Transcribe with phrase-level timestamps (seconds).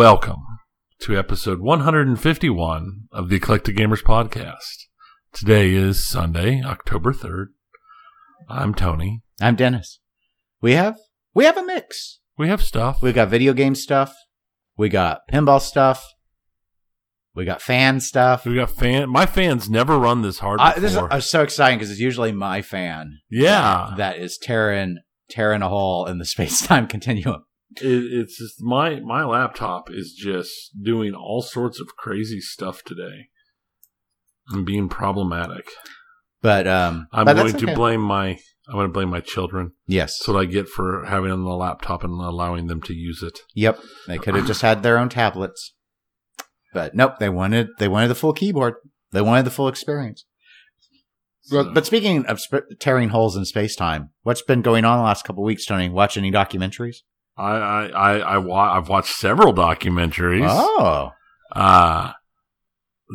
[0.00, 0.46] Welcome
[1.00, 4.86] to episode 151 of the Eclectic Gamers Podcast.
[5.30, 7.48] Today is Sunday, October 3rd.
[8.48, 9.20] I'm Tony.
[9.42, 10.00] I'm Dennis.
[10.62, 10.96] We have
[11.34, 12.20] we have a mix.
[12.38, 13.02] We have stuff.
[13.02, 14.14] We've got video game stuff.
[14.74, 16.14] We got pinball stuff.
[17.34, 18.46] We got fan stuff.
[18.46, 19.10] We got fan.
[19.10, 22.32] My fans never run this hard I, this is uh, so exciting because it's usually
[22.32, 27.44] my fan yeah, that is tearing tearing a hole in the space time continuum.
[27.76, 33.28] It, it's just my my laptop is just doing all sorts of crazy stuff today
[34.48, 35.70] and being problematic.
[36.42, 37.74] But um, I'm but going to okay.
[37.74, 38.38] blame my.
[38.68, 39.72] I'm going to blame my children.
[39.86, 40.18] Yes.
[40.18, 43.40] That's what I get for having on the laptop and allowing them to use it.
[43.54, 43.80] Yep.
[44.06, 45.74] They could have just had their own tablets.
[46.72, 48.74] But nope, they wanted they wanted the full keyboard.
[49.10, 50.24] They wanted the full experience.
[51.42, 55.04] So- but speaking of sp- tearing holes in space time, what's been going on the
[55.04, 55.88] last couple of weeks, Tony?
[55.88, 56.98] Watch any documentaries?
[57.40, 60.46] I I I, I wa- I've watched several documentaries.
[60.48, 61.10] Oh,
[61.54, 62.12] Uh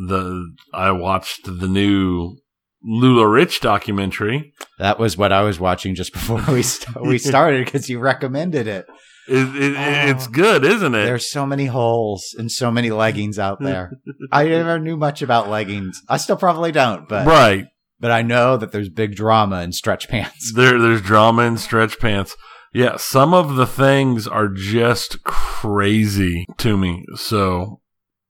[0.08, 2.38] the I watched the new
[2.86, 4.54] LuLaRich documentary.
[4.80, 8.68] that was what I was watching just before we st- we started because you recommended
[8.68, 8.86] it.
[9.28, 10.10] It, it, Oh.
[10.12, 11.06] it's good, isn't it?
[11.06, 13.92] There's so many holes and so many leggings out there.
[14.32, 16.00] I never knew much about leggings.
[16.08, 17.66] I still probably don't, but right.
[18.00, 20.54] but I know that there's big drama in stretch pants.
[20.54, 22.36] There there's drama in stretch pants.
[22.76, 27.06] Yeah, some of the things are just crazy to me.
[27.16, 27.80] So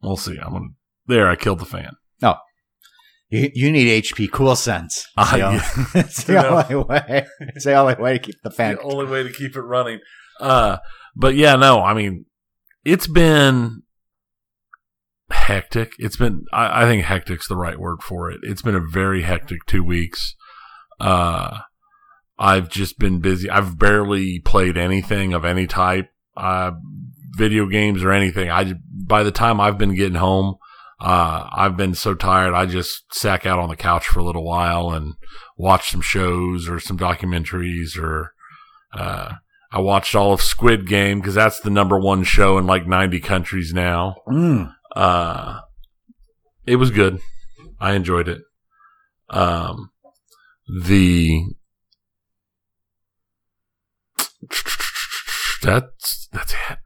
[0.03, 0.37] we'll see.
[0.37, 0.65] I'm gonna
[1.07, 1.27] there.
[1.27, 1.93] I killed the fan.
[2.21, 2.35] Oh.
[3.29, 5.07] You, you need HP Cool Sense.
[5.17, 5.83] It's the, Ah, only, yeah.
[5.95, 7.25] it's the only way.
[7.39, 8.75] It's the only way to keep the fan.
[8.75, 9.99] the only way to keep it running.
[10.39, 10.77] Uh,
[11.15, 12.25] but yeah, no, I mean,
[12.83, 13.81] it's been
[15.31, 15.93] hectic.
[15.97, 18.41] It's been, I, I think hectic's the right word for it.
[18.43, 20.35] It's been a very hectic two weeks.
[20.99, 21.61] Uh,
[22.37, 23.49] I've just been busy.
[23.49, 26.71] I've barely played anything of any type, uh,
[27.37, 28.49] video games or anything.
[28.49, 30.55] I, by the time I've been getting home,
[30.99, 32.53] uh, I've been so tired.
[32.53, 35.13] I just sack out on the couch for a little while and
[35.57, 38.33] watch some shows or some documentaries or,
[38.93, 39.33] uh,
[39.71, 43.19] I watched all of Squid Game because that's the number one show in like 90
[43.19, 44.15] countries now.
[44.27, 44.73] Mm.
[44.95, 45.59] Uh,
[46.65, 47.19] it was good.
[47.79, 48.41] I enjoyed it.
[49.29, 49.91] Um,
[50.83, 51.43] the
[55.65, 56.77] that's that's it.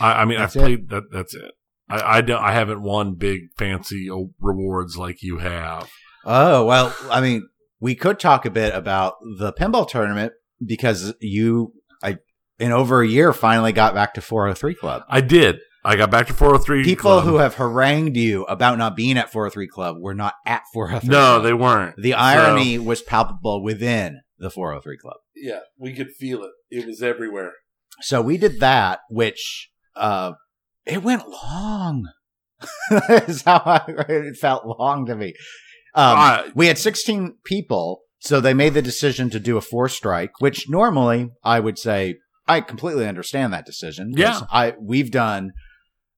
[0.00, 0.64] I, I mean, That's I've it?
[0.64, 1.04] played that.
[1.12, 1.52] That's it.
[1.88, 2.42] I, I don't.
[2.42, 4.08] I haven't won big fancy
[4.40, 5.90] rewards like you have.
[6.24, 7.48] Oh well, I mean,
[7.80, 10.32] we could talk a bit about the pinball tournament
[10.64, 11.72] because you,
[12.02, 12.18] I,
[12.58, 15.02] in over a year, finally got back to 403 Club.
[15.08, 15.58] I did.
[15.84, 16.82] I got back to 403.
[16.82, 17.24] People Club.
[17.24, 21.08] who have harangued you about not being at 403 Club were not at 403.
[21.08, 21.42] no, Club.
[21.44, 21.96] they weren't.
[21.96, 25.16] The irony was palpable within the 403 Club.
[25.36, 26.50] Yeah, we could feel it.
[26.70, 27.52] It was everywhere.
[28.00, 30.32] So we did that, which uh
[30.84, 32.06] it went long.
[32.90, 35.34] That's how I, it felt long to me.
[35.94, 39.88] Um, I- we had 16 people, so they made the decision to do a four
[39.88, 44.12] strike, which normally I would say I completely understand that decision.
[44.14, 44.40] Yeah.
[44.50, 45.52] I we've done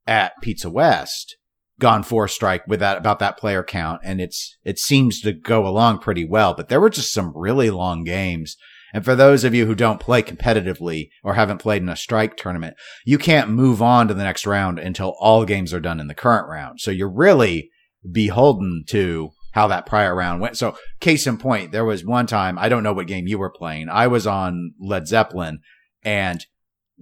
[0.06, 1.36] at Pizza West
[1.80, 5.66] gone four strike with that about that player count, and it's it seems to go
[5.66, 6.54] along pretty well.
[6.54, 8.56] But there were just some really long games.
[8.92, 12.36] And for those of you who don't play competitively or haven't played in a strike
[12.36, 16.08] tournament, you can't move on to the next round until all games are done in
[16.08, 16.80] the current round.
[16.80, 17.70] So you're really
[18.10, 20.56] beholden to how that prior round went.
[20.56, 23.50] So case in point, there was one time, I don't know what game you were
[23.50, 23.88] playing.
[23.88, 25.60] I was on Led Zeppelin
[26.02, 26.44] and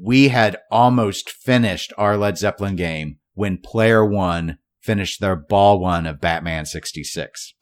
[0.00, 6.06] we had almost finished our Led Zeppelin game when player one finished their ball one
[6.06, 7.54] of Batman 66.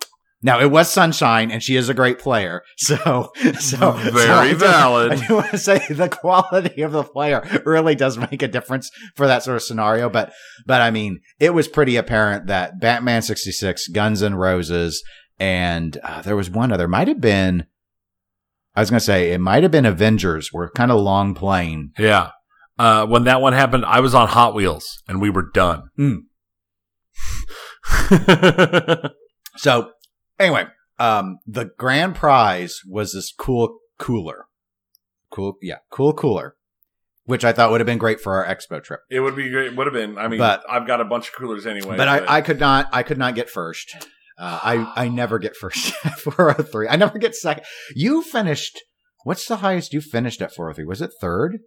[0.44, 2.62] Now it was Sunshine, and she is a great player.
[2.76, 5.12] So, so Very so I do- valid.
[5.12, 8.90] I do want to say the quality of the player really does make a difference
[9.16, 10.10] for that sort of scenario.
[10.10, 10.34] But,
[10.66, 15.02] but I mean, it was pretty apparent that Batman 66, Guns and Roses,
[15.38, 17.64] and uh, there was one other, might have been,
[18.76, 21.92] I was going to say, it might have been Avengers We're kind of long playing.
[21.98, 22.32] Yeah.
[22.78, 25.84] Uh, when that one happened, I was on Hot Wheels and we were done.
[25.98, 26.24] Mm.
[29.56, 29.90] So
[30.38, 30.66] anyway,
[30.98, 34.46] um, the grand prize was this cool cooler,
[35.30, 36.56] cool, yeah, cool cooler,
[37.24, 39.00] which I thought would have been great for our expo trip.
[39.10, 39.74] it would be great.
[39.76, 40.18] Would have been.
[40.18, 41.96] I mean, But- I've got a bunch of coolers anyway.
[41.96, 43.94] but I, I could not, I could not get first.
[44.36, 46.88] Uh, I, I never get first at 403.
[46.88, 47.64] I never get second.
[47.94, 48.80] You finished.
[49.22, 50.84] What's the highest you finished at 403?
[50.84, 51.58] Was it third?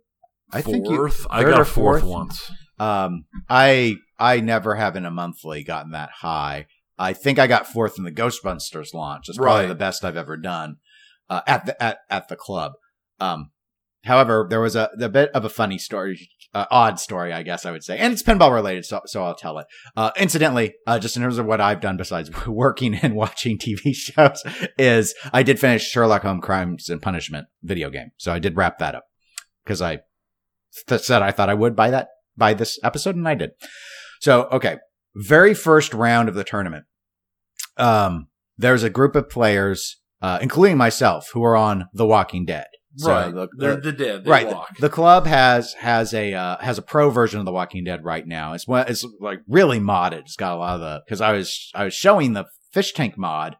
[0.51, 1.25] I think you, fourth.
[1.29, 2.11] I got or fourth, fourth?
[2.11, 2.51] once.
[2.79, 6.67] Um, I I never have in a monthly gotten that high.
[6.99, 9.29] I think I got fourth in the Ghostbusters launch.
[9.29, 9.67] It's probably Right.
[9.67, 10.77] the best I've ever done
[11.29, 12.73] uh, at the at at the club.
[13.19, 13.51] Um,
[14.05, 17.65] however, there was a, a bit of a funny story, uh, odd story, I guess
[17.65, 19.67] I would say, and it's pinball related, so so I'll tell it.
[19.95, 23.93] Uh, incidentally, uh, just in terms of what I've done besides working and watching TV
[23.93, 24.43] shows,
[24.77, 28.79] is I did finish Sherlock Holmes Crimes and Punishment video game, so I did wrap
[28.79, 29.03] that up
[29.63, 29.99] because I
[30.87, 32.07] th- said I thought I would by that
[32.37, 33.51] by this episode, and I did.
[34.21, 34.77] So okay,
[35.17, 36.85] very first round of the tournament.
[37.77, 38.27] Um,
[38.57, 42.67] there's a group of players, uh, including myself, who are on The Walking Dead.
[42.95, 43.33] So right.
[43.33, 44.23] the- They're the- the dead.
[44.25, 44.47] They right.
[44.47, 44.75] walk.
[44.75, 48.03] The, the club has has a uh, has a pro version of The Walking Dead
[48.03, 48.53] right now.
[48.53, 50.21] It's it's like really modded.
[50.21, 53.15] It's got a lot of the because I was I was showing the fish tank
[53.15, 53.55] mod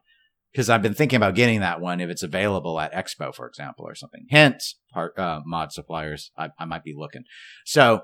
[0.50, 3.84] because I've been thinking about getting that one if it's available at Expo, for example,
[3.86, 4.26] or something.
[4.28, 6.32] Hence, part uh, mod suppliers.
[6.36, 7.22] I, I might be looking.
[7.64, 8.02] So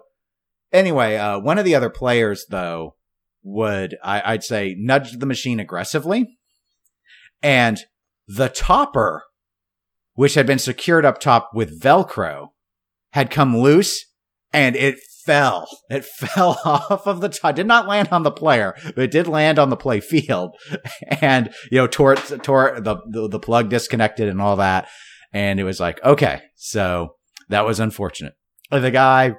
[0.73, 2.95] anyway, uh, one of the other players though
[3.45, 6.39] would I, I'd say nudge the machine aggressively,
[7.43, 7.79] and
[8.27, 9.25] the topper,
[10.15, 12.49] which had been secured up top with Velcro,
[13.13, 14.07] had come loose
[14.53, 15.69] and it fell.
[15.91, 17.55] It fell off of the top.
[17.55, 20.57] Did not land on the player, but it did land on the play field.
[21.21, 24.89] And, you know, tore, tore the, the, the plug disconnected and all that.
[25.33, 26.43] And it was like, okay.
[26.55, 27.17] So
[27.51, 28.35] that was unfortunate.
[28.71, 29.37] The guy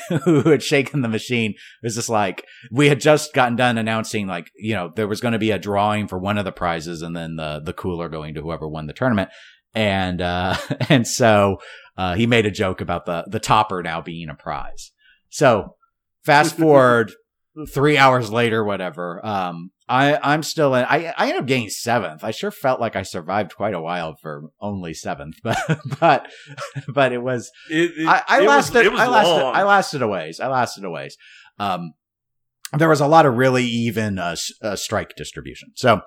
[0.24, 4.50] who had shaken the machine was just like, we had just gotten done announcing like,
[4.56, 7.16] you know, there was going to be a drawing for one of the prizes and
[7.16, 9.30] then the, the cooler going to whoever won the tournament.
[9.74, 10.56] And, uh,
[10.88, 11.58] and so,
[11.96, 14.92] uh, he made a joke about the, the topper now being a prize.
[15.28, 15.76] So
[16.24, 17.12] fast forward
[17.68, 19.24] three hours later, whatever.
[19.24, 22.24] Um, I, I'm still in, I, I ended up getting seventh.
[22.24, 25.58] I sure felt like I survived quite a while for only seventh, but,
[26.00, 26.28] but,
[26.88, 28.86] but it was, It, it- I, I it was- lasted.
[28.86, 29.30] it was I lasted.
[29.42, 29.54] long.
[29.54, 30.40] I lasted a ways.
[30.40, 31.16] I lasted a ways.
[31.58, 31.92] Um,
[32.78, 35.72] there was a lot of really even uh, uh, strike distribution.
[35.76, 36.00] So,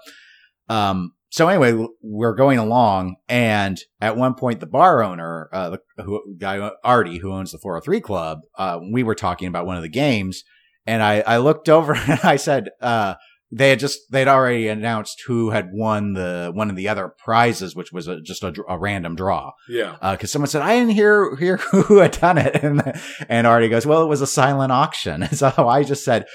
[0.68, 6.04] um, so anyway, we're going along, and at one point, the bar owner, uh, the
[6.04, 9.84] who, guy Artie, who owns the 403 Club, uh, we were talking about one of
[9.84, 10.44] the games,
[10.88, 13.16] and I, I looked over and I said, uh,
[13.51, 17.75] they had just they'd already announced who had won the one of the other prizes,
[17.75, 19.97] which was a, just a, a random draw yeah.
[20.12, 23.00] because someone said I didn't hear hear who had done it, and
[23.30, 26.25] and Artie goes, "Well, it was a silent auction." So I just said,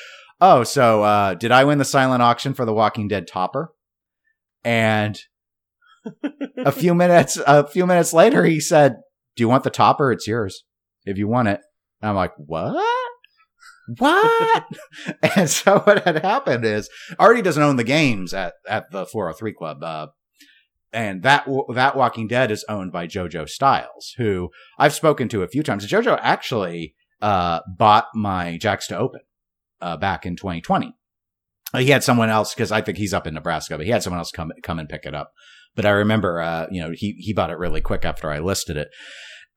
[0.40, 3.72] "Oh, so uh, did I win the silent auction for the Walking Dead topper?"
[4.62, 5.18] And
[6.58, 8.96] a few minutes a few minutes later, he said,
[9.36, 10.12] "Do you want the topper?
[10.12, 10.64] It's yours
[11.04, 11.60] if you want it."
[12.02, 13.10] And I'm like, "What?"
[13.98, 14.64] What?
[15.36, 16.88] and so what had happened is
[17.18, 19.82] Artie doesn't own the games at, at the 403 club.
[19.82, 20.06] Uh,
[20.92, 25.48] and that that Walking Dead is owned by JoJo Styles, who I've spoken to a
[25.48, 25.86] few times.
[25.86, 29.20] JoJo actually uh, bought my Jacks to Open
[29.80, 30.92] uh, back in 2020.
[31.72, 34.02] Uh, He had someone else because I think he's up in Nebraska, but he had
[34.02, 35.30] someone else come come and pick it up.
[35.76, 38.76] But I remember, uh, you know, he he bought it really quick after I listed
[38.76, 38.88] it.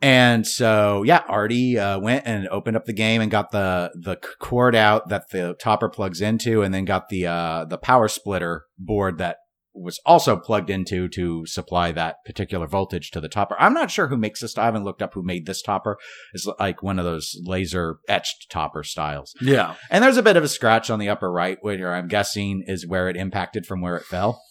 [0.03, 4.17] And so, yeah, Artie uh, went and opened up the game and got the the
[4.39, 8.65] cord out that the topper plugs into, and then got the uh, the power splitter
[8.77, 9.37] board that
[9.73, 13.55] was also plugged into to supply that particular voltage to the topper.
[13.57, 14.57] I'm not sure who makes this.
[14.57, 15.97] I haven't looked up who made this topper.
[16.33, 19.33] It's like one of those laser etched topper styles.
[19.41, 19.75] Yeah.
[19.89, 22.85] And there's a bit of a scratch on the upper right, where I'm guessing is
[22.85, 24.41] where it impacted from where it fell.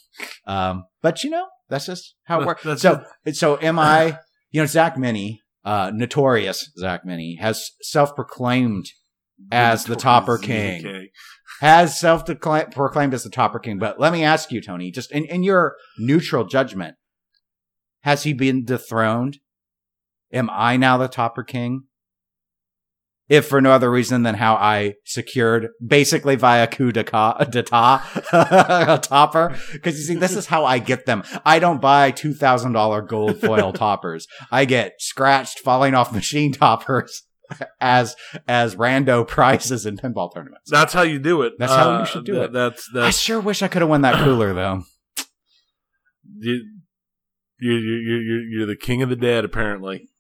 [0.47, 2.63] Um, but you know, that's just how it works.
[2.81, 4.19] So, so am I?
[4.51, 8.87] You know, Zach Mini, uh, notorious Zach Mini, has self-proclaimed
[9.51, 10.87] as the Topper King.
[10.87, 11.11] Okay.
[11.61, 13.79] has self-proclaimed as the Topper King.
[13.79, 16.97] But let me ask you, Tony, just in, in your neutral judgment,
[18.03, 19.39] has he been dethroned?
[20.33, 21.85] Am I now the Topper King?
[23.33, 29.59] If for no other reason than how I secured basically via coup d'etat, a topper.
[29.83, 31.23] Cause you see, this is how I get them.
[31.43, 34.27] I don't buy $2,000 gold foil toppers.
[34.51, 37.23] I get scratched falling off machine toppers
[37.81, 40.71] as, as rando prizes in pinball tournaments.
[40.71, 41.55] That's how you do it.
[41.59, 42.53] That's how you uh, should do it.
[42.53, 44.83] That's I sure wish I could have won that cooler though.
[46.37, 46.67] you,
[47.59, 50.11] you, you, you, you're the king of the dead, apparently.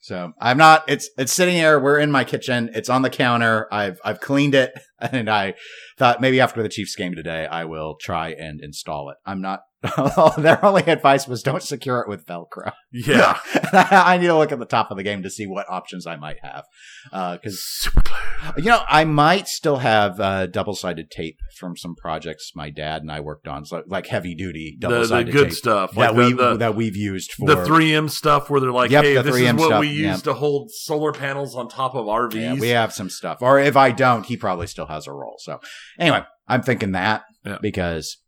[0.00, 0.84] So I'm not.
[0.88, 1.78] It's it's sitting here.
[1.78, 2.70] We're in my kitchen.
[2.74, 3.66] It's on the counter.
[3.72, 4.72] I've I've cleaned it,
[5.12, 5.54] and I
[5.96, 9.16] thought maybe after the Chiefs game today, I will try and install it.
[9.24, 9.60] I'm not.
[10.38, 12.72] Their only advice was don't secure it with Velcro.
[12.92, 13.38] Yeah.
[13.72, 16.16] I need to look at the top of the game to see what options I
[16.16, 16.64] might have,
[17.12, 18.64] because glue.
[18.64, 23.02] you know I might still have uh, double sided tape from some projects my dad
[23.02, 25.92] and I worked on, so like heavy duty double The, the good tape stuff.
[25.92, 28.90] that Like we the, the, that we've used for the 3M stuff where they're like,
[28.90, 30.16] Yep, hey, the this is 3M what stuff, we use yeah.
[30.16, 32.34] to hold solar panels on top of RVs.
[32.34, 33.38] Yeah, we have some stuff.
[33.42, 35.36] Or if I don't, he probably still has a role.
[35.38, 35.60] So
[35.98, 37.58] anyway, I'm thinking that Yeah.
[37.62, 38.18] because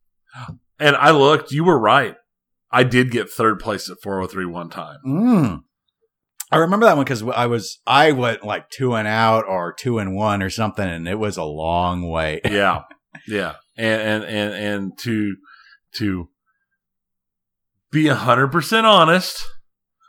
[0.78, 2.16] and I looked, you were right.
[2.70, 4.98] I did get third place at 403 one time.
[5.04, 5.60] mm,
[6.52, 9.98] I remember that one because I was I went like two and out or two
[9.98, 12.40] and one or something, and it was a long way.
[12.44, 12.82] yeah,
[13.26, 15.36] yeah, and and and and to
[15.96, 16.28] to
[17.90, 19.44] be hundred percent honest,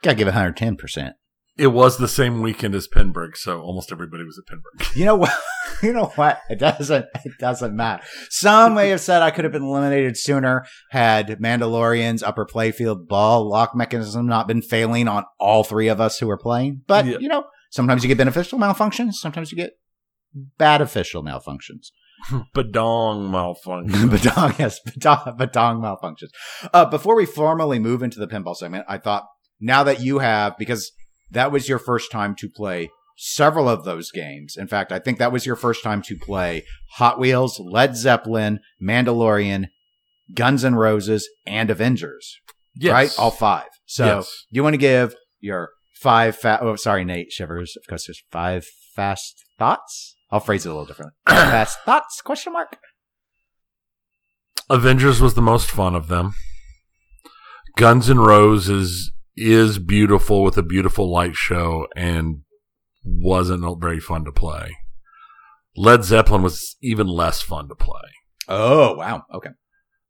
[0.03, 1.15] Gotta give it 110 percent.
[1.61, 4.95] It was the same weekend as Pinburgh, so almost everybody was at Pinburgh.
[4.95, 5.31] You know what?
[5.83, 6.39] You know what?
[6.49, 7.05] It doesn't.
[7.25, 8.03] It doesn't matter.
[8.29, 13.49] Some may have said I could have been eliminated sooner had Mandalorian's upper playfield ball
[13.49, 16.81] lock mechanism not been failing on all three of us who were playing.
[16.85, 17.17] But Yeah.
[17.19, 19.13] you know, sometimes you get beneficial malfunctions.
[19.13, 19.71] Sometimes you get
[20.59, 21.87] bad official malfunctions.
[22.55, 24.09] Badong malfunction.
[24.09, 26.29] Badong, yes, badong, badong malfunctions.
[26.73, 29.25] Uh, before we formally move into the pinball segment, I thought
[29.59, 30.91] now that you have, because
[31.31, 34.55] that was your first time to play several of those games.
[34.57, 38.59] In fact, I think that was your first time to play Hot Wheels, Led Zeppelin,
[38.81, 39.67] Mandalorian,
[40.33, 42.37] Guns N' Roses, and Avengers.
[42.75, 42.91] Yes.
[42.93, 43.15] Right?
[43.19, 43.67] All five.
[43.85, 44.45] So Yes.
[44.49, 45.69] you want to give your
[45.99, 47.75] five fa- oh sorry, Nate Shivers.
[47.77, 50.15] Of course there's five fast thoughts.
[50.31, 51.13] I'll phrase it a little differently.
[51.27, 52.21] fast thoughts?
[52.21, 52.77] Question mark.
[54.69, 56.33] Avengers was the most fun of them.
[57.77, 59.11] Guns N' Roses
[59.41, 62.41] is beautiful with a beautiful light show and
[63.03, 64.75] wasn't very fun to play.
[65.75, 68.09] Led Zeppelin was even less fun to play.
[68.47, 69.23] Oh wow.
[69.33, 69.49] Okay.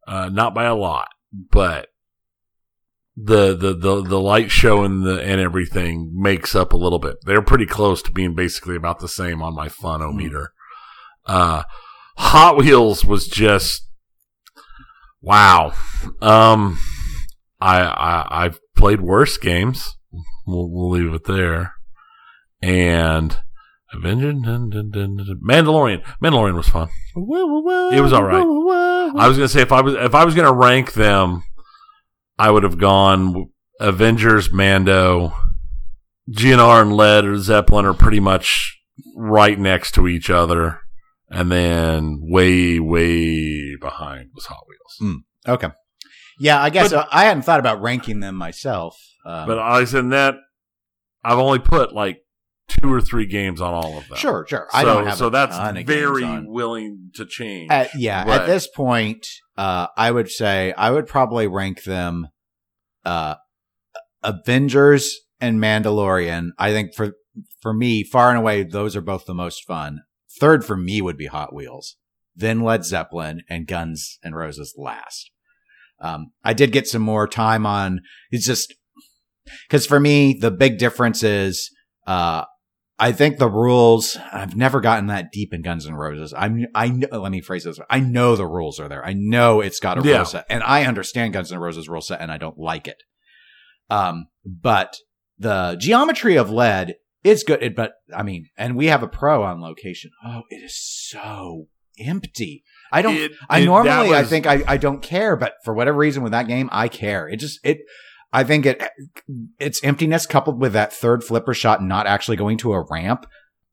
[0.07, 1.87] Uh, not by a lot, but
[3.15, 7.17] the, the, the, the light show and the, and everything makes up a little bit.
[7.23, 10.47] They're pretty close to being basically about the same on my funometer.
[11.25, 11.63] Uh,
[12.17, 13.87] Hot Wheels was just,
[15.21, 15.73] wow.
[16.21, 16.79] Um,
[17.59, 19.95] I, I, I've played worse games.
[20.47, 21.75] We'll, we'll leave it there.
[22.63, 23.37] And
[23.93, 26.03] Avenger, dun, dun, dun, dun, Mandalorian.
[26.21, 26.89] Mandalorian was fun.
[27.15, 28.41] It was all right.
[29.15, 31.43] I was gonna say if I was if I was gonna rank them,
[32.39, 35.33] I would have gone Avengers, Mando,
[36.29, 38.79] GNR, and Led or Zeppelin are pretty much
[39.15, 40.79] right next to each other,
[41.29, 44.97] and then way way behind was Hot Wheels.
[45.45, 45.51] Hmm.
[45.51, 45.69] Okay.
[46.41, 48.99] Yeah, I guess uh, I hadn't thought about ranking them myself.
[49.23, 50.35] Um, But I said that
[51.23, 52.23] I've only put like
[52.67, 54.17] two or three games on all of them.
[54.17, 54.67] sure, sure.
[54.71, 55.55] So, I don't have so a that's
[55.85, 57.69] very willing to change.
[57.69, 58.41] At, yeah, Right.
[58.41, 62.29] at this point, uh, I would say I would probably rank them
[63.05, 63.35] uh,
[64.23, 66.49] Avengers and Mandalorian.
[66.57, 67.13] I think for
[67.61, 70.01] for me, far and away, those are both the most fun.
[70.39, 71.97] Third for me would be Hot Wheels,
[72.35, 75.29] then Led Zeppelin, and Guns and Roses last.
[76.01, 78.01] Um, I did get some more time on.
[78.31, 78.73] It's just
[79.67, 81.69] because for me, the big difference is,
[82.07, 82.45] uh,
[82.99, 84.17] I think the rules.
[84.31, 86.33] I've never gotten that deep in Guns N' Roses.
[86.37, 86.65] I'm.
[86.75, 87.07] I know.
[87.19, 87.79] Let me phrase this.
[87.89, 89.03] I know the rules are there.
[89.05, 90.17] I know it's got a Yeah.
[90.17, 93.01] rule set, and I understand Guns N' Roses rule set, and I don't like it.
[93.89, 94.97] Um, but
[95.39, 97.63] the geometry of lead is good.
[97.63, 100.11] It, but I mean, and we have a pro on location.
[100.23, 102.63] Oh, it is so empty.
[102.91, 103.15] I don't.
[103.15, 106.23] It- I it- that normally I think I, I don't care, but for whatever reason
[106.23, 107.27] with that game, I care.
[107.27, 107.79] It just it
[108.33, 108.81] I think it
[109.59, 113.25] its emptiness coupled with that third flipper shot not actually going to a ramp,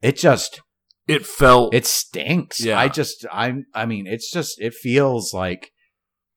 [0.03, 0.61] it just
[1.07, 2.61] it felt it stinks.
[2.65, 2.79] Yeah.
[2.79, 5.71] I just I'm I mean, it's just it feels like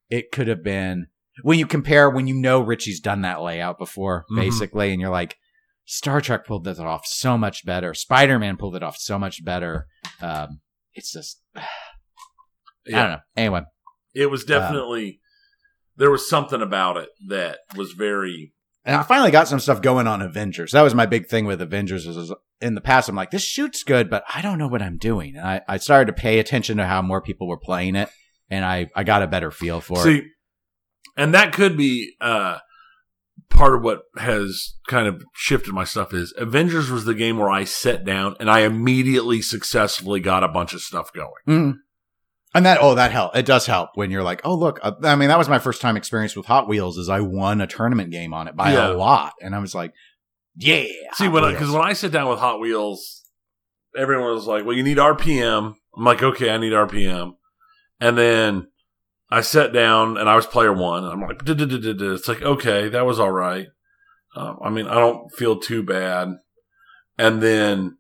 [0.10, 1.08] it could have been
[1.44, 4.36] when you compare when you know Ritchie's done that layout before, Mhm.
[4.38, 5.38] basically, and you're like,
[5.86, 7.94] Star Trek pulled this off so much better.
[7.94, 9.88] Spider Man pulled it off so much better.
[10.22, 10.60] Um,
[10.94, 11.42] it's just
[12.88, 13.20] I don't know.
[13.38, 13.62] Anyway,
[14.14, 15.20] It was definitely
[15.98, 18.54] there was something about it that was very
[18.86, 20.72] And I finally got some stuff going on Avengers.
[20.72, 22.08] That was my big thing with Avengers.
[22.08, 24.98] Is, in the past, I'm like, this shoots good, but I don't know what I'm
[24.98, 25.36] doing.
[25.36, 28.10] And I, I started to pay attention to how more people were playing it,
[28.50, 30.04] and I, I got a better feel for it.
[30.04, 30.28] see,
[31.18, 32.60] and that could be uh,
[33.50, 36.14] part of what has kind of shifted my stuff.
[36.14, 40.48] Is Avengers was the game where I sat down and I immediately successfully got a
[40.48, 41.44] bunch of stuff going.
[41.48, 41.74] Mhm.
[42.54, 43.36] And that, oh, that help.
[43.36, 44.80] It does help when you're like, oh, look.
[44.84, 46.98] uh, I mean, that was my first time experience with Hot Wheels.
[46.98, 48.92] Is I won a tournament game on it by Yeah.
[48.92, 49.94] a lot, and I was like,
[50.56, 50.84] yeah.
[51.14, 53.24] See, Hot when because when I sit down with Hot Wheels,
[53.98, 57.36] everyone was like, "Well, you need RPM." I'm like, "Okay, I need RPM,"
[58.02, 58.68] and then
[59.30, 61.06] I sat down and I was player one.
[61.06, 63.68] I'm like, "It's like okay, that was all right."
[64.36, 66.34] Um, I mean, I don't feel too bad.
[67.18, 67.98] And then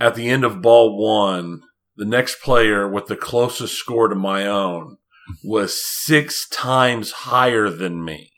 [0.00, 1.62] at the end of ball one,
[1.96, 4.96] the next player with the closest score to my own
[5.42, 8.32] was six times higher than me,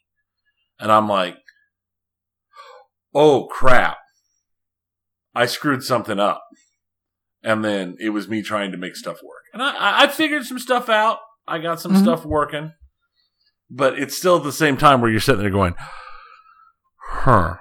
[0.78, 1.36] and I'm like
[3.14, 3.96] oh crap,
[5.34, 6.42] I screwed something up.
[7.42, 9.42] And then it was me trying to make stuff work.
[9.54, 11.20] And I- I, figured some stuff out.
[11.48, 12.02] I got some Mhm.
[12.02, 12.75] stuff working.
[13.70, 15.75] But it's still at the same time where you're sitting there going,
[17.10, 17.54] huh,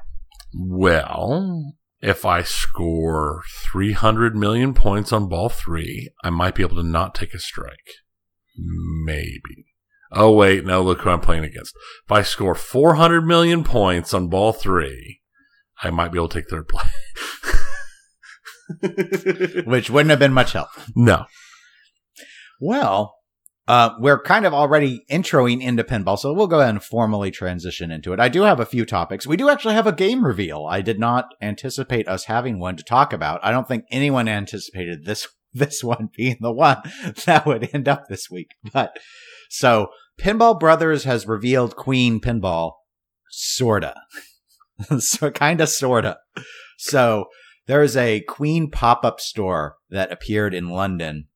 [0.54, 1.74] Well,
[2.06, 7.16] if I score 300 million points on ball three, I might be able to not
[7.16, 7.96] take a strike.
[8.56, 9.66] Maybe.
[10.12, 11.76] Oh, wait, no, look who I'm playing against.
[12.06, 15.22] If I score 400 million points on ball three,
[15.82, 16.84] I might be able to take third play.
[19.66, 20.70] which wouldn't have been much help.
[20.96, 21.26] no.
[22.62, 23.16] Well,
[23.68, 27.90] uh, we're kind of already introing into pinball, so we'll go ahead and formally transition
[27.90, 28.20] into it.
[28.20, 29.26] I do have a few topics.
[29.26, 30.68] We do actually have a game reveal.
[30.70, 33.40] I did not anticipate us having one to talk about.
[33.44, 36.82] I don't think anyone anticipated this this one being the one
[37.26, 38.50] that would end up this week.
[38.74, 38.98] But
[39.50, 39.88] so
[40.20, 42.74] Pinball Brothers has revealed Queen Pinball,
[43.30, 43.96] sorta,
[45.00, 46.18] so kind of sorta.
[46.78, 47.28] So
[47.68, 51.30] there is a Queen pop up store that appeared in London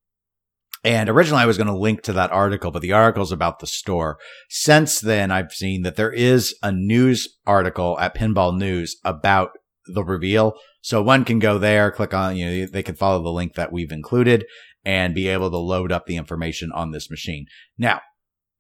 [0.84, 3.68] and originally I was going to link to that article, but the article's about the
[3.68, 4.18] store.
[4.50, 9.52] Since then, I've seen that there is a news article at Pinball News about
[9.88, 10.54] the reveal.
[10.82, 13.74] So one can go there, click on, you know, they can follow the link that
[13.74, 14.46] we've included
[14.86, 17.46] and be able to load up the information on this machine.
[17.78, 18.02] Now,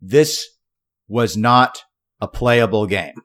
[0.01, 0.45] this
[1.07, 1.83] was not
[2.19, 3.15] a playable game.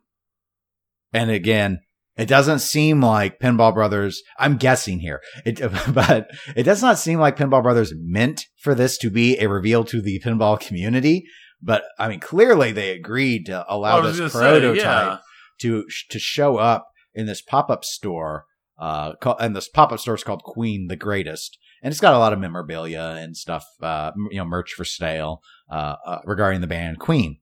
[1.12, 1.80] And again,
[2.16, 5.60] it doesn't seem like Pinball Brothers, I'm guessing here, it,
[5.94, 9.84] but it does not seem like Pinball Brothers meant for this to be a reveal
[9.84, 11.24] to the pinball community.
[11.60, 15.18] But I mean, clearly they agreed to allow this prototype say, yeah.
[15.60, 18.44] to, to show up in this pop up store.
[18.78, 21.58] Uh, and this pop up store is called Queen the Greatest.
[21.82, 25.42] And it's got a lot of memorabilia and stuff, uh, you know, merch for sale,
[25.70, 27.38] uh, uh regarding the band Queen.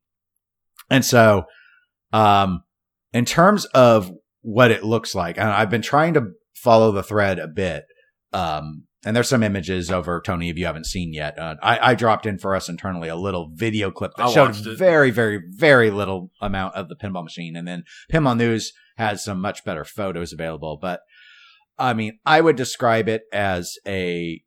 [0.91, 1.45] And so,
[2.13, 2.65] um,
[3.13, 4.13] in terms of
[4.43, 5.39] what it looks like.
[5.39, 7.85] And I've been trying to follow the thread a bit.
[8.33, 11.39] Um, and there's some images over Tony if you haven't seen yet.
[11.39, 14.55] Uh, I, I, dropped in for us internally a little video clip that I showed
[14.55, 19.41] very, very, very little amount of the pinball machine, and then Pinball News has some
[19.41, 20.79] much better photos available.
[20.81, 21.01] But
[21.79, 24.41] I mean, I would describe it as a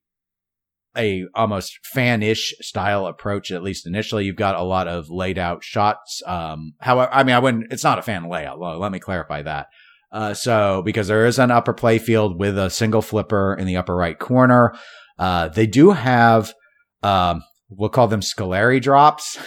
[0.97, 4.23] a almost fan-ish style approach, at least initially.
[4.23, 6.21] You've got a lot of laid out shots.
[6.25, 7.73] Um, however, I mean, I wouldn't.
[7.73, 8.60] It's not a fan layout.
[8.60, 9.67] Let me clarify that.
[10.15, 13.75] Uh, so because there is an upper play field with a single flipper in the
[13.75, 14.73] upper right corner,
[15.19, 16.54] uh, they do have,
[17.04, 19.38] um, we'll call them Scolari drops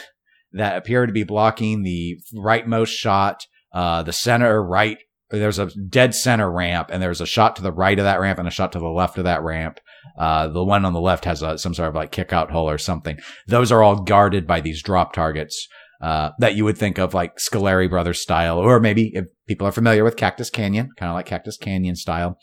[0.52, 4.98] that appear to be blocking the rightmost shot, uh, the center right.
[5.31, 8.38] There's a dead center ramp and there's a shot to the right of that ramp
[8.38, 9.81] and a shot to the left of that ramp.
[10.18, 12.68] Uh, the one on the left has a, some sort of like kick out hole
[12.68, 13.18] or something.
[13.46, 15.66] Those are all guarded by these drop targets
[16.02, 19.72] uh, that you would think of like Scolari Brothers style, or maybe if people are
[19.72, 22.38] familiar with Cactus Canyon, kind of like Cactus Canyon style.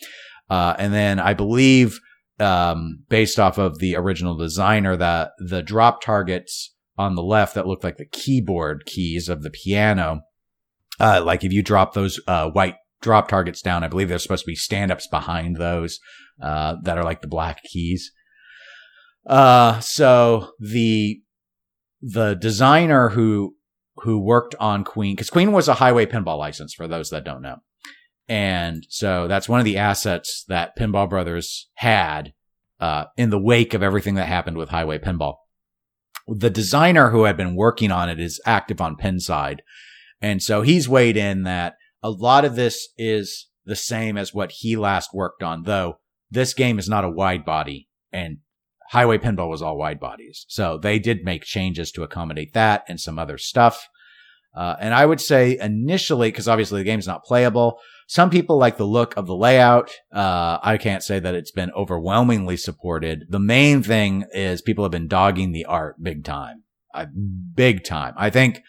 [0.50, 2.00] Uh, and then I believe,
[2.40, 7.68] um, based off of the original designer, that the drop targets on the left that
[7.68, 10.22] look like the keyboard keys of the piano,
[11.00, 14.46] uh, like if you drop those, uh, white drop targets down, I believe there's supposed
[14.46, 16.00] to be stand ups behind those,
[16.42, 18.12] uh, that are like the black keys.
[19.26, 21.22] Uh, so the
[22.02, 23.56] the designer who
[23.98, 27.42] who worked on Queen, because Queen was a highway pinball license for those that don't
[27.42, 27.58] know.
[28.28, 32.34] And so that's one of the assets that Pinball Brothers had
[32.80, 35.36] uh, in the wake of everything that happened with Highway Pinball.
[36.28, 39.60] The designer who had been working on it is active on Pinside.
[40.22, 44.52] And so he's weighed in that a lot of this is the same as what
[44.52, 46.00] he last worked on, though
[46.32, 48.40] this game is not a wide body and
[48.90, 50.46] Highway Pinball was all wide bodies.
[50.48, 53.88] So they did make changes to accommodate that and some other stuff.
[54.56, 58.78] Uh, and I would say initially, because obviously the game's not playable, some people like
[58.78, 59.92] the look of the layout.
[60.14, 63.26] Uh, I can't say that it's been overwhelmingly supported.
[63.30, 66.64] The main thing is people have been dogging the art big time.
[66.94, 67.08] Uh,
[67.54, 68.14] big time.
[68.16, 68.62] I think,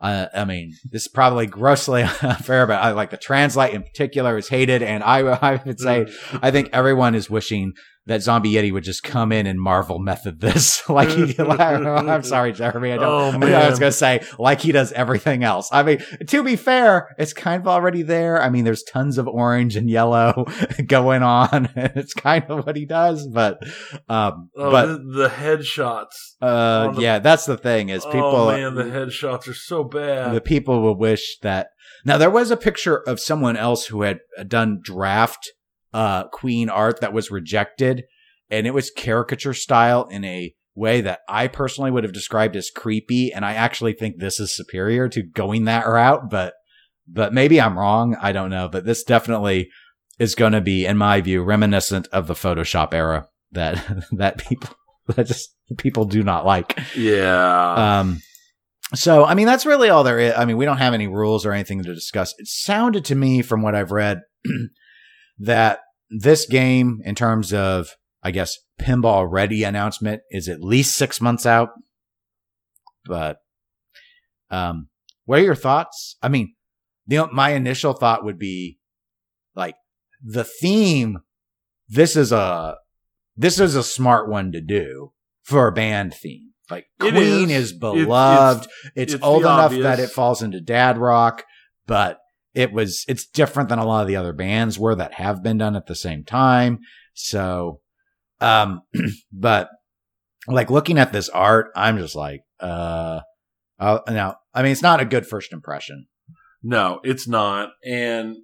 [0.00, 4.36] uh, I mean, this is probably grossly unfair, but I like the translite in particular
[4.36, 4.82] is hated.
[4.82, 5.20] And I,
[5.54, 7.72] I would say, I think everyone is wishing
[8.10, 11.36] that Zombie Yeti would just come in and Marvel method this like he.
[11.38, 12.92] I'm sorry, Jeremy.
[12.92, 13.44] I don't.
[13.44, 15.68] Oh, I was gonna say like he does everything else.
[15.70, 18.42] I mean, to be fair, it's kind of already there.
[18.42, 20.44] I mean, there's tons of orange and yellow
[20.86, 21.68] going on.
[21.76, 23.62] and it's kind of what he does, but
[24.08, 26.34] um, oh, but the, the headshots.
[26.42, 28.24] Uh, the, yeah, that's the thing is people.
[28.24, 30.34] Oh man, the headshots are so bad.
[30.34, 31.68] The people will wish that.
[32.04, 34.18] Now there was a picture of someone else who had
[34.48, 35.52] done draft
[35.92, 38.04] uh, Queen art that was rejected,
[38.50, 42.70] and it was caricature style in a way that I personally would have described as
[42.70, 43.32] creepy.
[43.32, 46.54] And I actually think this is superior to going that route, but
[47.12, 48.16] but maybe I'm wrong.
[48.20, 48.68] I don't know.
[48.68, 49.68] But this definitely
[50.18, 54.74] is going to be, in my view, reminiscent of the Photoshop era that that people
[55.16, 56.78] that just people do not like.
[56.96, 58.00] Yeah.
[58.00, 58.22] Um.
[58.94, 60.34] so, I mean, that's really all there is.
[60.36, 62.34] I mean, we don't have any rules or anything to discuss.
[62.38, 64.20] It sounded to me from what I've read
[65.40, 67.88] that this game, in terms of,
[68.22, 71.70] I guess, pinball ready announcement, is at least six months out.
[73.06, 73.38] But,
[74.50, 74.88] um,
[75.24, 76.16] what are your thoughts?
[76.22, 76.54] I mean,
[77.06, 78.78] the, my initial thought would be
[79.54, 79.74] like
[80.22, 81.18] the theme.
[81.88, 82.76] This is a,
[83.36, 86.50] this is a smart one to do for a band theme.
[86.70, 87.70] Like Queen is.
[87.70, 88.68] is, It- beloved.
[88.94, 89.82] it's, it's old enough obvious.
[89.82, 91.44] that it falls into dad rock,
[91.86, 92.18] but
[92.54, 95.58] it was it's different than a lot of the other bands were that have been
[95.58, 96.80] done at the same time.
[97.14, 97.80] So,
[98.40, 98.82] um,
[99.32, 99.68] but
[100.46, 103.20] like looking at this art, I'm just like, uh,
[103.78, 106.06] uh, now I mean it's not a good first impression.
[106.62, 107.70] No, it's not.
[107.84, 108.36] And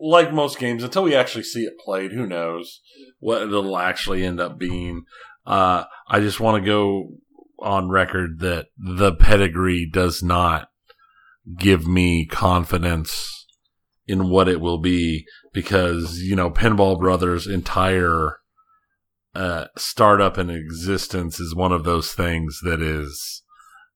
[0.00, 2.80] like most games, until we actually see it played, who knows
[3.20, 5.04] what it'll actually end up being.
[5.46, 7.10] Uh, I just want to go
[7.60, 10.68] on record that the pedigree does not
[11.58, 13.46] give me confidence
[14.06, 18.38] in what it will be because, you know, Pinball Brothers' entire
[19.34, 23.42] uh, startup and existence is one of those things that is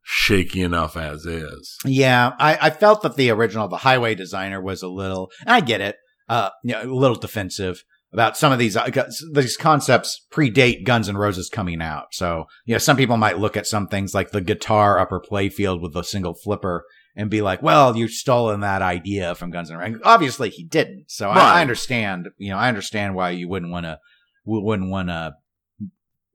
[0.03, 1.77] shaky enough as is.
[1.85, 5.31] Yeah, I, I felt that the original, the highway designer, was a little.
[5.41, 5.97] And I get it,
[6.29, 7.83] uh, you know, a little defensive
[8.13, 8.89] about some of these uh,
[9.33, 12.07] these concepts predate Guns N' Roses coming out.
[12.13, 15.83] So you know, some people might look at some things like the guitar upper playfield
[15.83, 16.85] with a single flipper
[17.17, 21.07] and be like, "Well, you've stolen that idea from Guns N' Roses." Obviously, he didn't.
[21.09, 22.29] So I, I understand.
[22.39, 23.99] You know, I understand why you wouldn't want to
[24.45, 25.35] wouldn't want to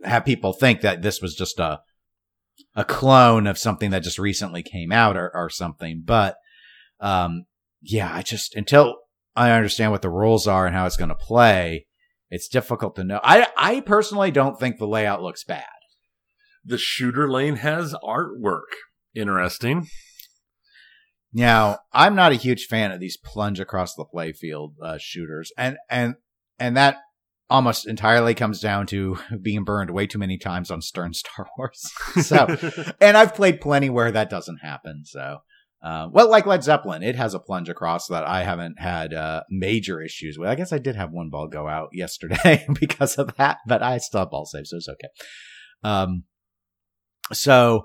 [0.04, 1.82] have people think that this was just a
[2.76, 6.04] a clone of something that just recently came out or, or something.
[6.06, 6.38] But
[7.00, 7.46] um,
[7.82, 8.98] yeah, I just until
[9.36, 11.88] I understand what the rules are and how it's going to play,
[12.30, 13.20] it's difficult to know.
[13.24, 15.66] I I personally don't think the layout looks bad.
[16.64, 18.62] The shooter lane has artwork.
[19.16, 19.88] Interesting.
[21.34, 25.78] Now, I'm not a huge fan of these plunge across the playfield uh, shooters, and
[25.90, 26.16] and
[26.60, 26.98] and that
[27.50, 31.90] almost entirely comes down to being burned way too many times on Stern Star Wars.
[32.22, 32.48] so,
[33.02, 35.04] and I've played plenty where that doesn't happen.
[35.06, 35.40] So,
[35.84, 39.44] uh, well, like Led Zeppelin, it has a plunge across that I haven't had uh,
[39.50, 40.50] major issues with.
[40.50, 44.00] I guess I did have one ball go out yesterday because of that, but I
[44.00, 45.10] still have ball save, so it's okay.
[45.84, 46.24] Um,
[47.32, 47.84] so.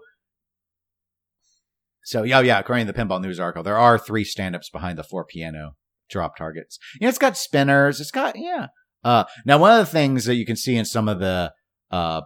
[2.07, 2.61] So yeah, yeah.
[2.61, 5.75] According to the Pinball News article, there are three stand-ups behind the four piano
[6.09, 6.79] drop targets.
[7.01, 8.01] You know, it's got spinners.
[8.01, 8.69] It's got yeah.
[9.03, 11.53] Uh, now one of the things that you can see in some of the,
[11.90, 12.21] uh,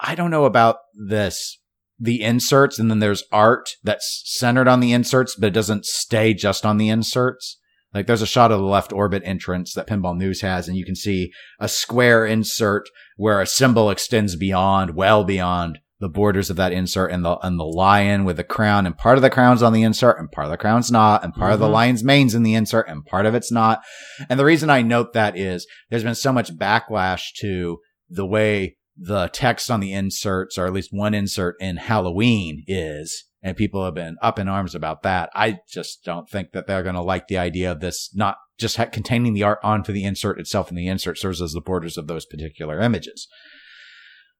[0.00, 1.58] I don't know about this,
[1.98, 6.32] the inserts, and then there's art that's centered on the inserts, but it doesn't stay
[6.32, 7.58] just on the inserts.
[7.92, 10.86] Like there's a shot of the left orbit entrance that Pinball News has, and you
[10.86, 16.56] can see a square insert where a symbol extends beyond, well beyond the borders of
[16.56, 19.62] that insert and the and the lion with the crown and part of the crown's
[19.62, 21.72] on the insert and part of the crown's not and part of the Mhm.
[21.72, 23.80] lion's mane's in the insert and part of it's not.
[24.28, 27.78] And the reason i note that is there's been so much backlash to
[28.10, 33.24] the way the text on the inserts or at least one insert in halloween is
[33.44, 35.28] and people have been up in arms about that.
[35.34, 38.76] I just don't think that they're going to like the idea of this not just
[38.76, 41.96] ha- containing the art onto the insert itself and the insert serves as the borders
[41.98, 43.26] of those particular images.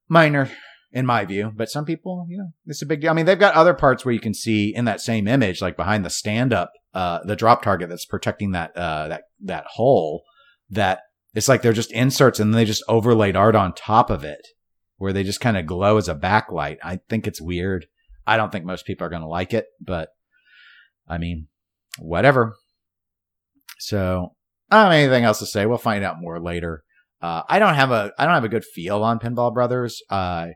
[0.08, 0.50] Minor
[0.92, 1.52] in my view.
[1.54, 3.10] But some people, you know, it's a big deal.
[3.10, 5.76] I mean, they've got other parts where you can see in that same image, like
[5.76, 10.22] behind the stand up, uh, the drop target that's protecting that, uh, that, that hole
[10.70, 11.00] that
[11.34, 14.46] it's like they're just inserts and they just overlaid art on top of it
[14.96, 16.76] where they just kind of glow as a backlight.
[16.82, 17.86] I think it's weird.
[18.26, 20.10] I don't think most people are going to like it, but
[21.08, 21.48] I mean,
[21.98, 22.54] whatever.
[23.78, 24.34] So
[24.70, 25.66] I don't have anything else to say.
[25.66, 26.84] We'll find out more later.
[27.20, 30.02] Uh, I don't have a I don't have a good feel on Pinball Brothers.
[30.08, 30.48] Uh,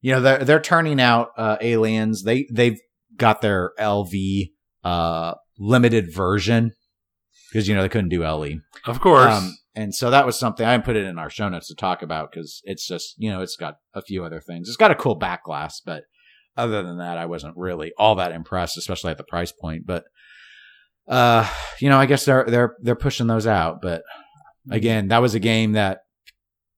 [0.00, 2.22] you know they're they're turning out uh, aliens.
[2.22, 2.80] They they've
[3.16, 4.50] got their LV
[4.84, 6.72] uh, limited version
[7.50, 8.60] because you know they couldn't do LE.
[8.86, 9.32] Of course.
[9.32, 12.02] Um, and so that was something I put it in our show notes to talk
[12.02, 14.68] about because it's just you know it's got a few other things.
[14.68, 16.04] It's got a cool back glass, but
[16.56, 19.86] other than that, I wasn't really all that impressed, especially at the price point.
[19.86, 20.04] But
[21.06, 21.48] uh,
[21.80, 23.80] you know, I guess they're they're they're pushing those out.
[23.80, 24.02] But
[24.70, 26.00] again, that was a game that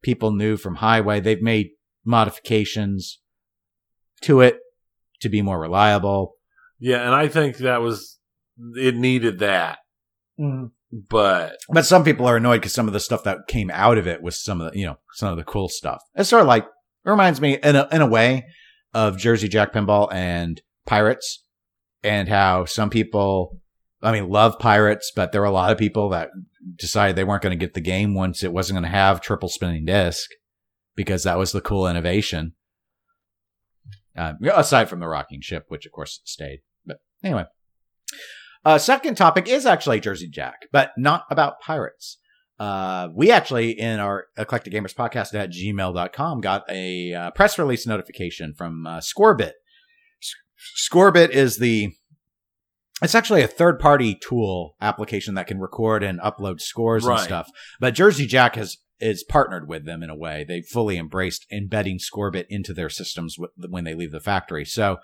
[0.02, 1.20] people knew from Highway.
[1.20, 1.70] They've made
[2.04, 3.20] modifications
[4.22, 4.58] to it
[5.20, 6.34] to be more reliable.
[6.78, 8.18] yeah, and I think that was
[8.76, 9.78] it needed that.
[10.38, 10.66] Mm-hmm.
[11.08, 14.06] But But some people are annoyed because some of the stuff that came out of
[14.06, 16.02] it was some of the, you know, some of the cool stuff.
[16.16, 18.46] It's sort of like, it reminds me in a, in a way
[18.92, 21.44] of Jersey Jack Pinball and Pirates
[22.02, 23.60] and how some people,
[24.02, 26.30] I mean, love Pirates, but there were a lot of people that
[26.76, 29.48] decided they weren't going to get the game once it wasn't going to have triple
[29.48, 30.28] spinning disc
[31.00, 32.52] because that was the cool innovation.
[34.14, 36.60] Uh, aside from the rocking ship, which of course stayed.
[36.84, 37.44] But anyway.
[38.66, 42.18] Uh, second topic is actually Jersey Jack, but not about pirates.
[42.58, 47.86] Uh, we actually, in our Eclectic Gamers podcast at gmail.com, got a uh, press release
[47.86, 49.52] notification from uh, Scorbit.
[50.22, 50.34] S-
[50.86, 51.92] Scorbit is the,
[53.00, 57.48] it's actually a third party tool application that can record and upload scores and stuff.
[57.80, 60.44] But Jersey Jack has, is partnered with them in a way.
[60.46, 64.64] They fully embraced embedding Scorbit into their systems when they leave the factory.
[64.64, 64.98] So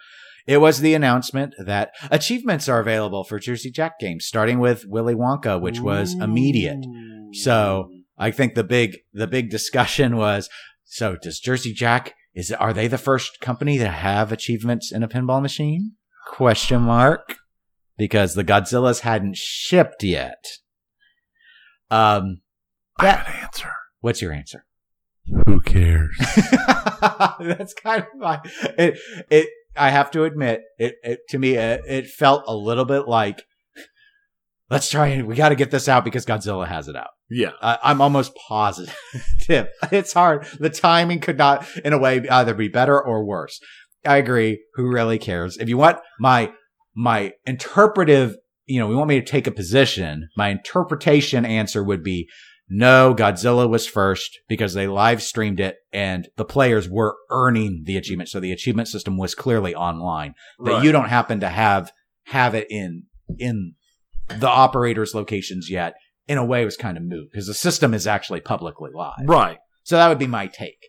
[0.47, 5.15] it was the announcement that achievements are available for Jersey Jack games, starting with Willy
[5.15, 6.85] Wonka, which was immediate.
[7.33, 10.49] So I think the big the big discussion was
[10.85, 15.09] so does Jersey Jack is are they the first company to have achievements in a
[15.09, 15.93] pinball machine?
[16.29, 17.37] Question mark.
[17.99, 20.45] Because the Godzillas hadn't shipped yet.
[21.91, 22.43] Um
[22.99, 23.73] I have an answer.
[24.07, 24.65] What's your answer?
[25.47, 26.17] Who cares?
[27.41, 28.41] That's kind of my
[28.79, 32.85] it it I have to admit it, it to me it, it felt a little
[32.85, 33.43] bit like
[34.71, 37.11] let's try and we got to get this out because Godzilla has it out.
[37.29, 37.51] yeah.
[37.61, 38.95] I, I'm almost positive.
[39.91, 40.47] it's hard.
[40.61, 43.61] The timing could not, in a way, either be better or worse.
[44.05, 44.63] I agree.
[44.75, 45.57] Who really cares?
[45.57, 46.53] If you want my
[46.95, 50.29] my interpretive, you know, we want me to take a position.
[50.37, 52.29] My interpretation answer would be
[52.69, 53.15] no.
[53.15, 58.29] Godzilla was first because they live streamed it, and the players were earning the achievement.
[58.29, 60.35] So the achievement system was clearly online.
[60.65, 60.85] That Right.
[60.85, 61.93] you don't happen to have
[62.25, 63.05] have it in
[63.39, 63.75] in
[64.29, 65.95] the operators' locations yet
[66.27, 69.27] in a way was kind of moot because the system is actually publicly live.
[69.29, 69.59] Right.
[69.85, 70.89] So that would be my take.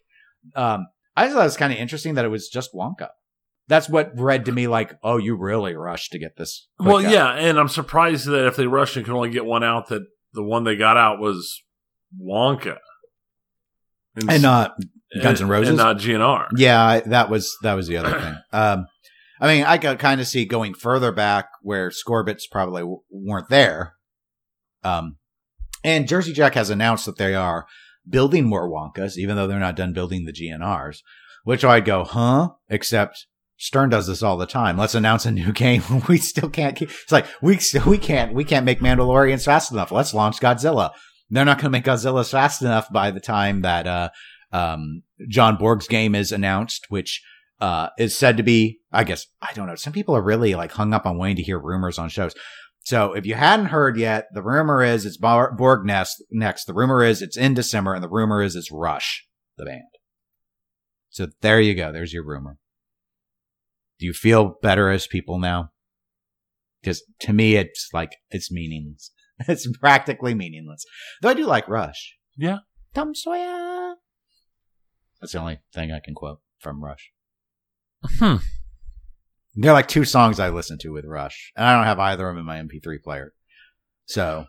[0.55, 3.09] Um, I just thought it was kind of interesting that it was just Wonka.
[3.67, 6.67] That's what read to me like, oh, you really rushed to get this.
[6.79, 7.11] Well, out.
[7.11, 10.03] yeah, and I'm surprised that if they rushed and could only get one out, that
[10.33, 11.61] the one they got out was
[12.21, 12.77] Wonka,
[14.27, 14.75] and not
[15.21, 15.69] Guns N' Roses?
[15.69, 16.47] and not GNR.
[16.55, 18.35] Yeah, I- that was that was the other thing.
[18.51, 18.85] Um,
[19.39, 23.49] I mean, I could kind of see going further back where Scorbits probably w- weren't
[23.49, 23.93] there.
[24.83, 25.17] Um,
[25.83, 27.65] and Jersey Jack has announced that they are
[28.09, 30.97] building more Wonkas, even though they're not done building the GNRs.
[31.43, 32.49] Which I'd go, huh?
[32.67, 34.75] Except Stern does this all the time.
[34.77, 35.83] Let's announce a new game.
[36.09, 36.75] we still can't.
[36.75, 39.91] Keep, it's like we still we can't we can't make Mandalorians fast enough.
[39.91, 40.91] Let's launch Godzilla.
[41.29, 44.09] They're not going to make Godzilla fast enough by the time that uh,
[44.51, 47.21] um, John Borg's game is announced, which
[47.59, 49.75] uh, is said to be, I guess, I don't know.
[49.75, 52.33] Some people are really like hung up on waiting to hear rumors on shows.
[52.87, 56.23] So if you hadn't heard yet, the rumor is it's Borg next.
[56.31, 59.81] Next, the rumor is it's in December, and the rumor is it's Rush, the band.
[61.09, 61.91] So there you go.
[61.91, 62.57] There's your rumor.
[63.99, 65.71] Do you feel better as people now?
[66.81, 69.11] Because to me, it's like it's meaningless.
[69.47, 70.83] It's practically meaningless.
[71.21, 72.17] Though I do like Rush.
[72.35, 72.59] Yeah.
[72.93, 73.95] Tom Sawyer.
[75.21, 77.11] That's the only thing I can quote from Rush.
[78.19, 78.37] Hmm.
[79.55, 82.27] There are like two songs I listen to with Rush, and I don't have either
[82.29, 83.33] of them in my MP3 player.
[84.05, 84.45] So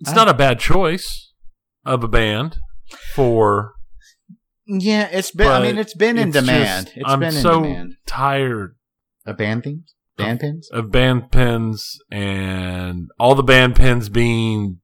[0.00, 1.32] It's not a bad choice
[1.84, 2.58] of a band
[3.14, 3.74] for.
[4.66, 5.46] yeah, it's been.
[5.48, 6.86] I mean, it's been in demand.
[6.86, 7.96] just- It's I'm been so in demand.
[8.06, 8.76] tired
[9.26, 9.84] A band theme,
[10.22, 10.70] band pins.
[10.70, 14.80] of band pins and all the band pins being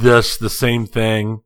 [0.00, 1.40] this the same thing.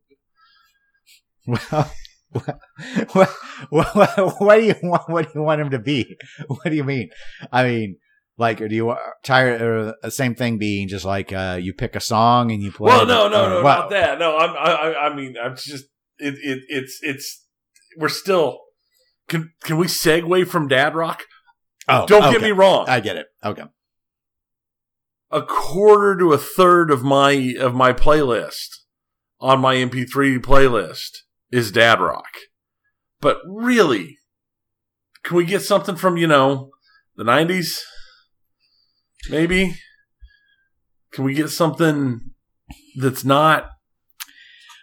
[1.47, 1.91] Well,
[2.31, 3.29] what,
[3.69, 5.09] what, what, what do you want?
[5.09, 6.17] What do you want him to be?
[6.47, 7.09] What do you mean?
[7.51, 7.97] I mean,
[8.37, 11.95] like, do you want tired or the same thing being just like uh, you pick
[11.95, 12.87] a song and you play?
[12.87, 13.79] Well, no, no, or no, what?
[13.79, 14.19] not that.
[14.19, 15.85] No, I'm, I, I, I mean, I'm just,
[16.17, 17.45] it, it, it's, it's,
[17.97, 18.59] we're still.
[19.27, 21.23] Can can we segue from Dad Rock?
[21.91, 22.85] Oh, Don't get me wrong.
[22.87, 23.27] I get it.
[23.43, 23.63] Okay.
[25.31, 28.77] a quarter to a third of my of my playlist
[29.39, 31.19] on my MP3 playlist
[31.51, 32.27] is Dad Rock.
[33.19, 34.17] But really,
[35.23, 36.71] can we get something from, you know,
[37.15, 37.77] the 90s?
[39.29, 39.75] Maybe?
[41.13, 42.31] Can we get something
[42.97, 43.69] that's not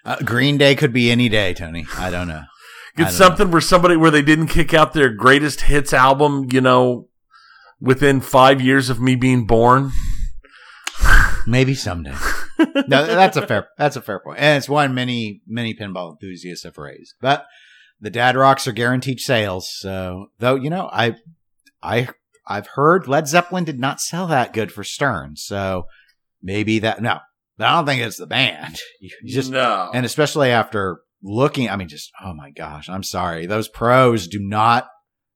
[0.05, 1.87] Uh, Green Day could be any day, Tony.
[1.97, 2.45] I don't know.
[2.99, 6.49] I get don't something where somebody where they didn't kick out their greatest hits album,
[6.53, 7.09] you know,
[7.81, 9.93] within 5 years of me being born?
[11.47, 12.15] Maybe someday.
[12.59, 13.69] no, that's a fair.
[13.79, 17.15] That's a fair point, and it's one many many pinball enthusiasts have raised.
[17.21, 17.47] But
[18.01, 19.69] the Dad Rocks are guaranteed sales.
[19.71, 21.17] So, though you know, I,
[21.83, 22.09] I,
[22.47, 25.37] I've heard Led Zeppelin did not sell that good for Stern.
[25.37, 25.87] So
[26.43, 27.21] maybe that no,
[27.59, 28.79] I don't think it's the band.
[29.01, 29.91] You just no.
[29.95, 34.39] and especially after looking, I mean, just oh my gosh, I'm sorry, those pros do
[34.41, 34.89] not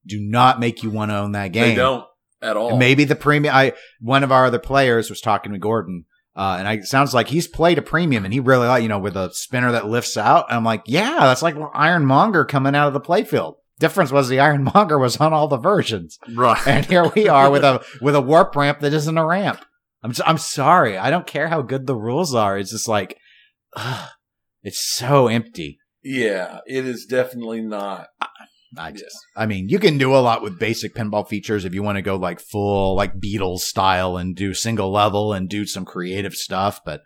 [0.06, 1.68] do not make you want to own that game.
[1.70, 2.04] they don't
[2.40, 2.70] at all.
[2.70, 3.54] And maybe the premium.
[3.54, 7.14] I one of our other players was talking to Gordon, uh, and I, it sounds
[7.14, 9.86] like he's played a premium, and he really like you know with a spinner that
[9.88, 10.46] lifts out.
[10.48, 13.54] And I'm like, yeah, that's like Iron Monger coming out of the playfield.
[13.78, 16.60] Difference was the Iron Monger was on all the versions, Right.
[16.66, 19.64] and here we are with a with a warp ramp that isn't a ramp.
[20.02, 20.98] I'm I'm sorry.
[20.98, 22.58] I don't care how good the rules are.
[22.58, 23.16] It's just like,
[23.76, 24.08] ugh,
[24.62, 25.78] it's so empty.
[26.02, 28.08] yeah, it is definitely not.
[28.78, 31.82] I just, I mean, you can do a lot with basic pinball features if you
[31.82, 35.84] want to go like full, like Beatles style and do single level and do some
[35.84, 37.02] creative stuff, but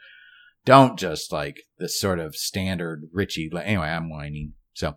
[0.65, 3.51] don't just like this sort of standard Ritchie.
[3.65, 4.53] Anyway, I'm whining.
[4.75, 4.95] So,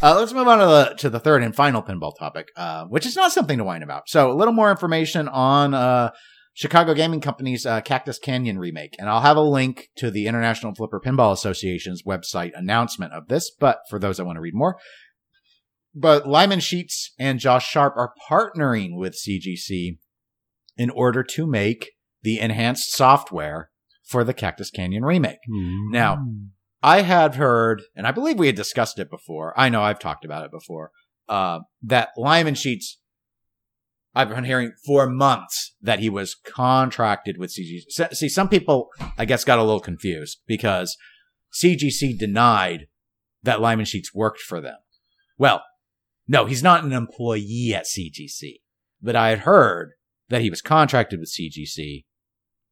[0.00, 3.06] uh, let's move on to the, to the third and final pinball topic, uh, which
[3.06, 4.08] is not something to whine about.
[4.08, 6.10] So a little more information on, uh,
[6.54, 8.94] Chicago Gaming Company's uh, Cactus Canyon remake.
[8.98, 13.50] And I'll have a link to the International Flipper Pinball Association's website announcement of this.
[13.50, 14.76] But for those that want to read more,
[15.94, 19.98] but Lyman Sheets and Josh Sharp are partnering with CGC
[20.76, 23.70] in order to make the enhanced software
[24.04, 25.38] for the Cactus Canyon remake.
[25.92, 26.16] Now,
[26.82, 29.52] I had heard, and I believe we had discussed it before.
[29.58, 30.90] I know I've talked about it before.
[31.28, 32.98] Uh, that Lyman Sheets,
[34.14, 38.14] I've been hearing for months that he was contracted with CGC.
[38.14, 40.96] See, some people, I guess, got a little confused because
[41.62, 42.88] CGC denied
[43.42, 44.76] that Lyman Sheets worked for them.
[45.38, 45.62] Well,
[46.28, 48.60] no, he's not an employee at CGC,
[49.00, 49.92] but I had heard
[50.28, 52.04] that he was contracted with CGC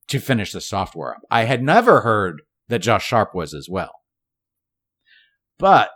[0.08, 1.22] to finish the software up.
[1.30, 3.92] I had never heard that Josh Sharp was as well.
[5.58, 5.90] But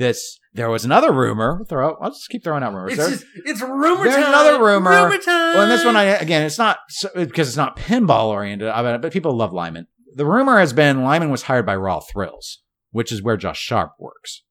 [0.00, 1.64] this, there was another rumor.
[1.68, 2.92] Throw, I'll just keep throwing out rumors.
[2.92, 4.24] It's There- just, it's rumor There's time.
[4.28, 4.90] another rumor.
[4.90, 5.54] Rumor time.
[5.54, 8.68] well, and this one, I again, it's not so, because it's not pinball oriented,
[9.02, 9.86] but people love Lyman.
[10.16, 13.92] The rumor has been Lyman was hired by Raw Thrills, which is where Josh Sharp
[14.00, 14.42] works.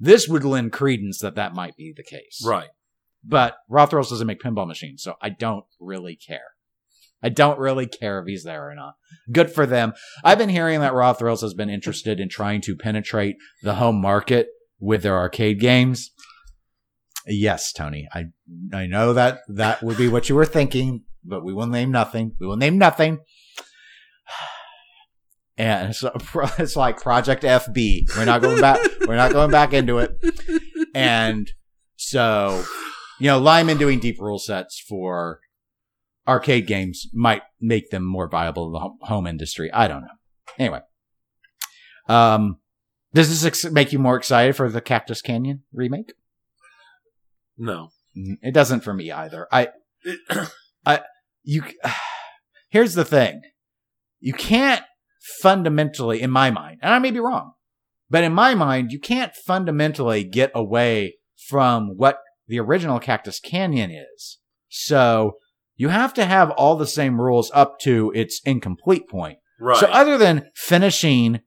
[0.00, 2.68] This would lend credence that that might be the case, right.
[3.22, 6.52] But Raw Thrills doesn't make pinball machines, so I don't really care.
[7.22, 8.96] I don't really care if he's there or not.
[9.32, 9.94] Good for them.
[10.22, 13.98] I've been hearing that Raw Thrills has been interested in trying to penetrate the home
[13.98, 16.10] market with their arcade games.
[17.26, 18.08] Yes, Tony.
[18.12, 18.26] I
[18.72, 22.36] I know that that would be what you were thinking, but we will name nothing.
[22.38, 23.18] We will name nothing.
[25.56, 26.10] And so
[26.58, 28.16] it's like Project FB.
[28.16, 28.80] We're not going back.
[29.06, 30.10] We're not going back into it.
[30.96, 31.48] And
[31.94, 32.64] so,
[33.20, 35.38] you know, Lyman doing deep rule sets for
[36.26, 39.72] arcade games might make them more viable in the home industry.
[39.72, 40.08] I don't know.
[40.58, 40.80] Anyway,
[42.08, 42.58] um,
[43.14, 46.12] does this ex- make you more excited for the Cactus Canyon remake?
[47.56, 47.90] No.
[48.16, 49.46] Mm, It doesn't for me either.
[49.50, 49.68] I,
[50.86, 51.00] I,
[51.42, 51.62] you,
[52.70, 53.42] here's the thing.
[54.20, 54.82] You can't
[55.40, 57.52] fundamentally, in my mind, and I may be wrong,
[58.10, 61.16] but in my mind, you can't fundamentally get away
[61.48, 64.38] from what the original Cactus Canyon is.
[64.68, 65.34] So
[65.76, 69.38] you have to have all the same rules up to its incomplete point.
[69.60, 69.78] Right.
[69.78, 71.40] So other than finishing,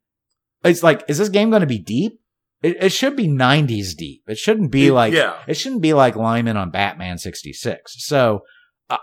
[0.64, 2.20] it's like, is this game going to be deep?
[2.62, 4.24] It, it should be 90s deep.
[4.28, 5.36] It shouldn't be It- like, yeah.
[5.48, 7.96] it shouldn't be like Lyman on Batman 66.
[8.06, 8.42] So,
[8.90, 8.98] uh,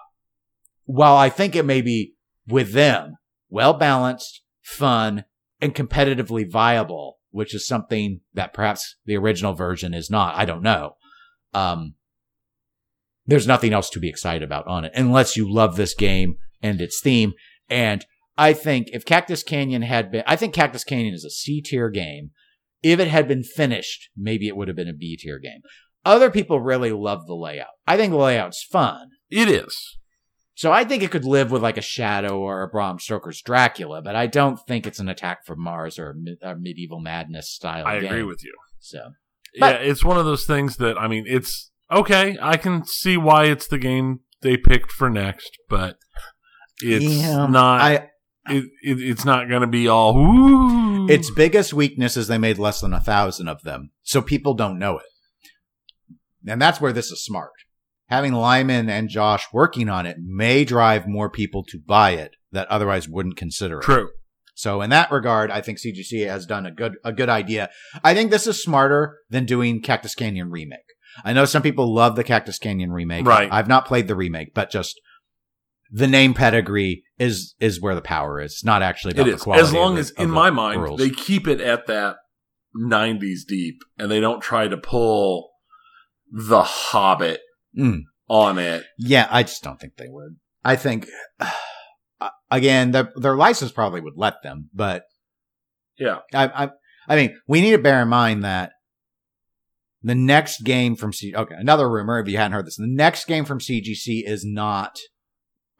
[0.84, 2.14] while I think it may be
[2.48, 3.14] with them
[3.48, 5.24] well balanced, fun,
[5.60, 10.34] and competitively viable, which is something that perhaps the original version is not.
[10.34, 10.96] I don't know.
[11.54, 11.94] Um,
[13.26, 16.80] there's nothing else to be excited about on it unless you love this game and
[16.80, 17.32] its theme.
[17.70, 18.04] And
[18.36, 21.88] I think if Cactus Canyon had been, I think Cactus Canyon is a C tier
[21.90, 22.30] game.
[22.82, 25.60] If it had been finished, maybe it would have been a B tier game.
[26.04, 27.68] Other people really love the layout.
[27.86, 29.08] I think the layout's fun.
[29.30, 29.98] it is.
[30.56, 34.02] So I think it could live with like a Shadow or a Bram Stoker's Dracula,
[34.02, 37.84] but I don't think it's an Attack from Mars or a, a Medieval Madness style
[37.86, 38.10] I game.
[38.12, 38.52] agree with you.
[38.78, 38.98] So
[39.54, 42.36] yeah, it's one of those things that I mean, it's okay.
[42.40, 45.96] I can see why it's the game they picked for next, but
[46.82, 47.80] it's Yeah, not.
[47.80, 48.10] I
[48.48, 50.16] it, it, it's not going to be all.
[50.16, 51.08] Ooh.
[51.08, 54.78] its biggest weakness is they made less than a thousand of them, so people don't
[54.78, 55.06] know it.
[56.46, 57.52] And that's where this is smart.
[58.08, 62.68] Having Lyman and Josh working on it may drive more people to buy it that
[62.68, 63.84] otherwise wouldn't consider it.
[63.84, 64.10] true.
[64.54, 67.70] So in that regard, I think CGC has done a good a good idea.
[68.04, 70.78] I think this is smarter than doing Cactus Canyon remake.
[71.24, 73.26] I know some people love the Cactus Canyon remake.
[73.26, 73.48] Right.
[73.50, 75.00] I've not played the remake, but just
[75.90, 78.52] the name pedigree is is where the power is.
[78.52, 79.62] It's not actually about It the quality.
[79.66, 80.98] as long the- as, of in the my mind, rules.
[81.00, 82.16] they keep it at that
[82.76, 85.50] '90s deep, and they don't try to pull
[86.30, 87.40] the Hobbit
[87.78, 88.02] Mm.
[88.28, 88.84] on it.
[88.98, 90.36] Yeah, I just don't think they would.
[90.64, 91.08] I think
[91.40, 95.04] uh, again, their their license probably would let them, but
[95.98, 96.70] Yeah, I, I,
[97.08, 98.72] I mean, we need to bear in mind that
[100.02, 101.34] the next game from C.
[101.34, 102.18] Okay, another rumor.
[102.18, 104.96] If you hadn't heard this, the next game from CGC is not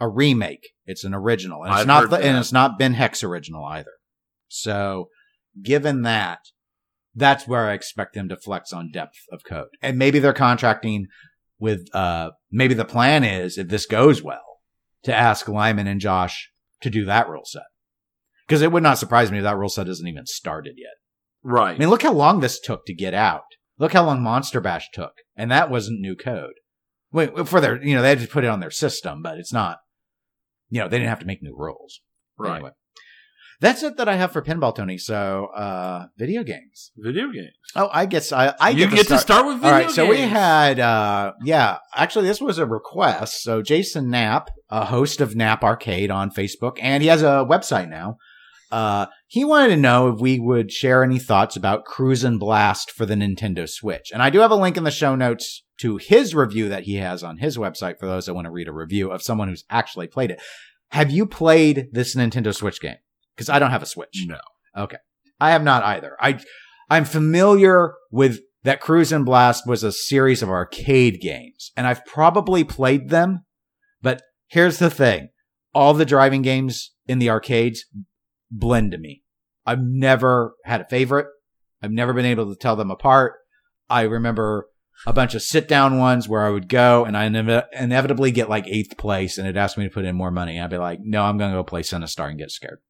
[0.05, 3.24] a remake; it's an original, and it's I've not the, and it's not Ben Hex
[3.24, 3.92] original either.
[4.48, 5.09] So,
[5.62, 6.38] given that,
[7.14, 9.68] that's where I expect them to flex on depth of code.
[9.82, 11.07] And maybe they're contracting
[11.59, 14.61] with, uh, maybe the plan is if this goes well
[15.05, 16.50] to ask Lyman and Josh
[16.82, 17.62] to do that rule set.
[18.48, 20.94] Cause it would not surprise me if that rule set isn't even started yet.
[21.42, 21.74] Right.
[21.74, 23.44] I mean, look how long this took to get out.
[23.78, 25.12] Look how long Monster Bash took.
[25.36, 26.55] And that wasn't new code.
[27.11, 29.52] Wait, for their, you know, they had to put it on their system, but it's
[29.52, 29.78] not,
[30.70, 32.00] you know, they didn't have to make new rules.
[32.38, 32.56] right.
[32.56, 32.70] Anyway.
[33.60, 34.98] That's it that I have for pinball, Tony.
[34.98, 36.90] So, uh, video games.
[36.96, 37.54] Video games.
[37.76, 40.20] Oh, I guess I, I you get, to start with video All right, so we
[40.20, 43.42] had, uh, yeah, actually, this was a request.
[43.42, 47.88] So Jason Knapp, a host of Knapp Arcade on Facebook, and he has a website
[47.88, 48.18] now.
[48.70, 53.06] Uh, he wanted to know if we would share any thoughts about Cruis'n Blast for
[53.06, 54.10] the Nintendo Switch.
[54.12, 56.97] And I do have a link in the show notes to his review that he
[56.97, 59.64] has on his website for those that want to read a review of someone who's
[59.70, 60.41] actually played it.
[60.91, 62.97] Have you played this Nintendo Switch game?
[63.35, 64.25] Because I don't have a Switch.
[64.27, 64.39] No.
[64.77, 64.99] Okay.
[65.41, 66.16] I have not either.
[66.20, 66.39] I
[66.89, 72.64] I'm familiar with that Cruis'n Blast was a series of arcade games, and I've probably
[72.64, 73.45] played them.
[74.01, 75.31] But here's the thing:
[75.75, 77.85] all the driving games in the arcades
[78.51, 79.22] blend to me.
[79.66, 81.27] I've never had a favorite.
[81.83, 83.35] I've never been able to tell them apart.
[83.91, 84.68] I remember
[85.07, 88.48] a bunch of sit down ones where I would go and I inev- inevitably get
[88.48, 90.61] like eighth place and it asked me to put in more money.
[90.61, 92.80] I'd be like, no, I'm going to go play Sinistar and get scared.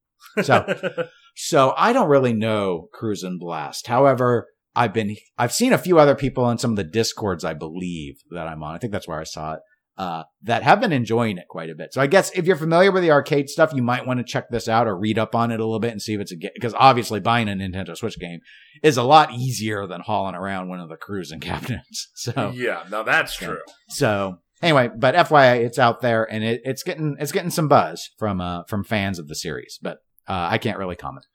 [0.43, 3.87] So so I don't really know Cruis'n Blast.
[3.87, 7.55] However, I've been I've seen a few other people on some of the discords I
[7.55, 8.75] believe that I'm on.
[8.75, 9.61] I think that's where I saw it.
[9.97, 11.95] Uh, that have been enjoying it quite a bit.
[11.95, 14.51] So I guess if you're familiar with the arcade stuff, you might want to check
[14.51, 16.37] this out or read up on it a little bit and see if it's a
[16.37, 18.41] because obviously buying a Nintendo Switch game
[18.83, 22.11] is a lot easier than hauling around one of the cruising cabinets.
[22.17, 23.61] So yeah, now that's true.
[23.91, 28.11] so anyway, but FYI, it's out there and it, it's getting it's getting some buzz
[28.19, 31.27] from uh from fans of the series, but uh, I can't really comment.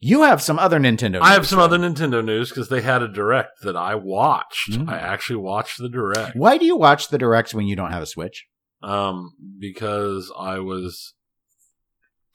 [0.00, 1.12] You have some other Nintendo.
[1.12, 4.72] News, I have some other Nintendo news because they had a direct that I watched.
[4.72, 4.88] Mm.
[4.88, 6.36] I actually watched the direct.
[6.36, 8.46] Why do you watch the directs when you don't have a Switch?
[8.82, 11.14] Um, because I was.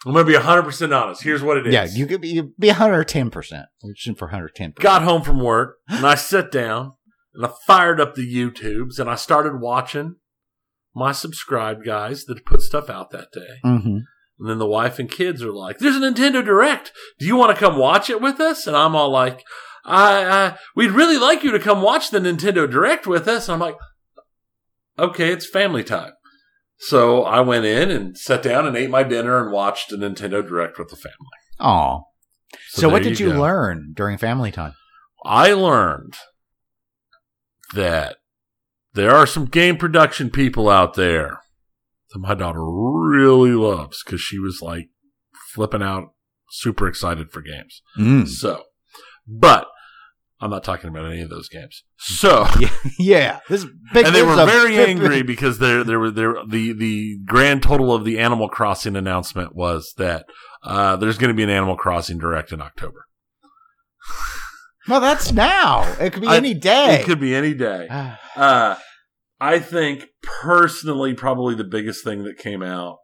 [0.05, 1.23] I'm gonna be 100 percent honest.
[1.23, 1.73] Here's what it is.
[1.73, 3.67] Yeah, you could be be 110 percent.
[3.95, 4.73] Shooting for 110.
[4.79, 6.91] got home from work and I sat down
[7.33, 10.17] and I fired up the YouTubes and I started watching
[10.93, 13.59] my subscribed guys that put stuff out that day.
[13.63, 13.99] Mm-hmm.
[14.43, 16.91] And then the wife and kids are like, "There's a Nintendo Direct.
[17.17, 19.41] Do you want to come watch it with us?" And I'm all like,
[19.85, 23.53] "I, I we'd really like you to come watch the Nintendo Direct with us." And
[23.53, 23.77] I'm like,
[24.99, 26.11] "Okay, it's family time."
[26.77, 30.45] So I went in and sat down and ate my dinner and watched the Nintendo
[30.45, 31.15] Direct with the family.
[31.57, 32.07] Oh,
[32.67, 33.39] so, what did you, go.
[33.39, 34.73] learn during family time?
[35.23, 36.15] I learned
[37.73, 38.17] that
[38.93, 41.42] there are some game production people out there
[42.13, 44.89] that my daughter really loves because she was like
[45.53, 46.13] flipping out,
[46.49, 47.81] super excited for games.
[47.97, 48.27] Mm.
[48.27, 48.63] So,
[49.27, 49.67] but
[50.39, 51.83] I'm not talking about any of those games.
[51.97, 52.45] So,
[52.99, 54.05] yeah, this big.
[54.05, 57.63] and they were is a very angry because there, there were there the the grand
[57.63, 60.25] total of the Animal Crossing announcement was that
[60.63, 63.05] uh, there's going to be an Animal Crossing direct in October.
[64.87, 65.83] Well, that's now.
[65.99, 66.99] It could be I- any day.
[66.99, 67.87] It could be any day.
[68.35, 68.75] Uh,
[69.43, 72.99] I think personally, probably the biggest thing that came out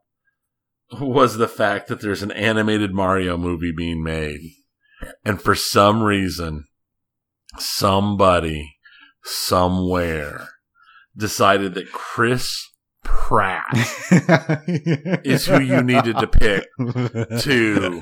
[1.01, 4.39] was the fact that there's an animated Mario movie being made.
[5.25, 6.63] And for some reason,
[7.57, 8.77] somebody
[9.21, 10.47] somewhere
[11.13, 12.68] decided that Chris
[13.03, 13.65] Pratt
[15.23, 16.65] is who you needed to pick
[17.41, 17.99] to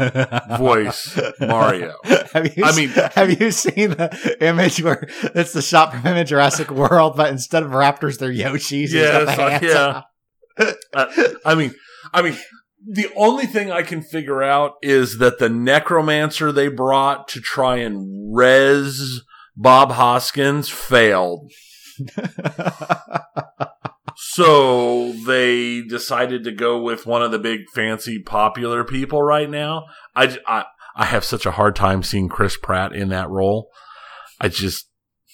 [0.58, 1.96] voice Mario.
[2.34, 6.26] Have you, I mean- have you seen the image where it's the shot from in
[6.26, 8.70] Jurassic World, but instead of raptors, they're Yoshis?
[8.70, 10.02] He's Yes, the uh, yeah.
[10.94, 11.06] Uh,
[11.46, 11.76] I mean,
[12.14, 12.36] I mean,
[12.90, 17.76] the only thing I can figure out is that the necromancer they brought to try
[17.78, 19.22] and res
[19.56, 21.52] Bob Hoskins failed.
[24.20, 29.86] So they decided to go with one of the big fancy popular people right now.
[30.16, 30.66] I
[30.96, 33.70] I have such a hard time seeing Chris Pratt in that role.
[34.42, 34.90] I just,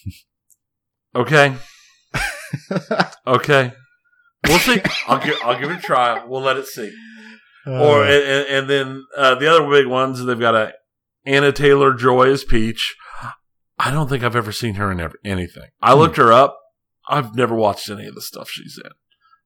[1.16, 1.56] okay.
[3.26, 3.72] Okay.
[4.48, 4.82] We'll see.
[5.08, 6.24] I'll give, I'll give it a try.
[6.26, 6.92] We'll let it see.
[7.66, 10.74] Or, and, and- and then, uh, the other big ones, they've got a
[11.26, 12.96] Anna Taylor Joy as Peach.
[13.80, 15.70] I don't think I've ever seen her in ever, anything.
[15.82, 16.00] I Hmm.
[16.00, 16.60] looked her up.
[17.10, 18.92] I've never watched any of the stuff she's in.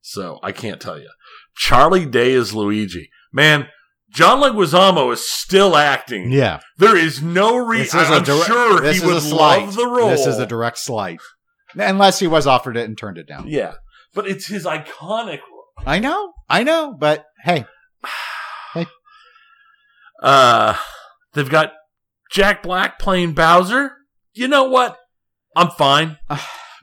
[0.01, 1.09] So I can't tell you.
[1.55, 3.09] Charlie Day is Luigi.
[3.33, 3.67] Man,
[4.09, 6.31] John Leguizamo is still acting.
[6.31, 7.99] yeah, There is no reason.
[7.99, 10.09] I'm direct- sure he would love the role.
[10.09, 11.19] This is a direct slight,
[11.75, 13.47] unless he was offered it and turned it down.
[13.49, 13.73] yeah,
[14.13, 15.65] but it's his iconic role.
[15.85, 17.65] I know, I know, but hey,
[20.21, 20.75] Uh,
[21.33, 21.73] they've got
[22.31, 23.91] Jack Black playing Bowser.
[24.33, 24.97] You know what?
[25.55, 26.17] I'm fine.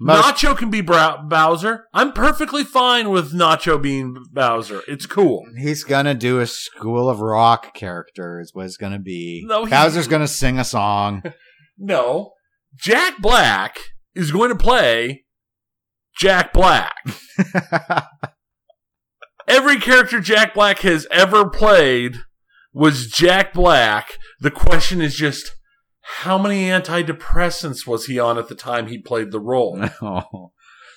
[0.05, 1.87] Most- Nacho can be Brow- Bowser.
[1.95, 4.83] I'm perfectly fine with Nacho being Bowser.
[4.87, 5.45] It's cool.
[5.59, 8.39] He's gonna do a School of Rock character.
[8.41, 9.45] Is what it's gonna be.
[9.47, 11.23] No, he- Bowser's gonna sing a song.
[11.77, 12.31] No,
[12.77, 13.77] Jack Black
[14.15, 15.25] is going to play
[16.17, 16.95] Jack Black.
[19.49, 22.19] Every character Jack Black has ever played
[22.73, 24.13] was Jack Black.
[24.41, 25.51] The question is just
[26.05, 29.83] how many antidepressants was he on at the time he played the role?
[30.03, 30.53] oh.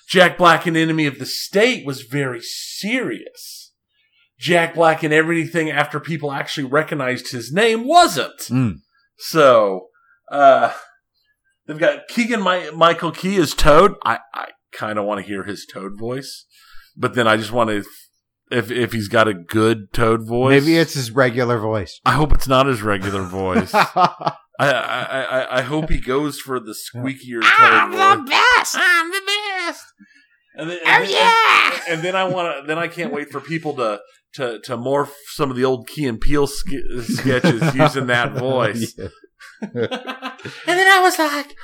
[0.08, 3.72] Jack Black in Enemy of the State was very serious.
[4.38, 8.38] Jack Black in everything after people actually recognized his name wasn't.
[8.48, 8.74] Mm.
[9.16, 9.88] So,
[10.30, 10.72] uh,
[11.66, 13.94] they've got Keegan My- Michael Key as Toad.
[14.04, 16.46] I, I kind of want to hear his Toad voice,
[16.96, 17.84] but then I just want to,
[18.50, 20.62] if, if he's got a good Toad voice.
[20.62, 21.98] Maybe it's his regular voice.
[22.04, 23.74] I hope it's not his regular voice.
[24.58, 28.28] I, I, I, I hope he goes for the squeakier Toad voice.
[28.28, 28.76] best.
[28.78, 29.84] I'm the best.
[30.56, 31.80] And then, Oh, and then- yeah.
[31.88, 32.62] And, then I want to.
[32.66, 34.00] Then I can't wait for people to
[34.34, 38.94] to to morph some of the old Key and Peele ske- sketches using that voice.
[39.62, 41.54] and then I was like,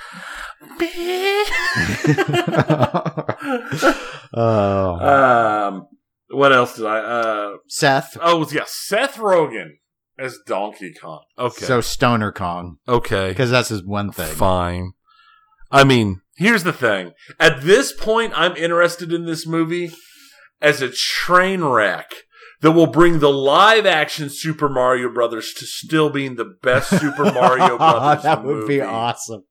[4.35, 5.69] oh.
[5.73, 5.87] um,
[6.29, 6.99] what else did I?
[6.99, 8.17] Uh, Seth.
[8.21, 9.73] oh yeah, Seth Rogen
[10.19, 11.23] as Donkey Kong.
[11.39, 14.35] Okay, So Stoner Kong, okay, because that's his one thing.
[14.35, 14.93] fine.
[15.71, 17.13] I mean, here's the thing.
[17.41, 19.93] At this point, I'm interested in this movie
[20.63, 22.11] as a train wreck
[22.61, 27.25] that will bring the live action Super Mario Brothers to still being the best Super
[27.33, 28.23] Mario Brothers.
[28.23, 29.43] that would be awesome.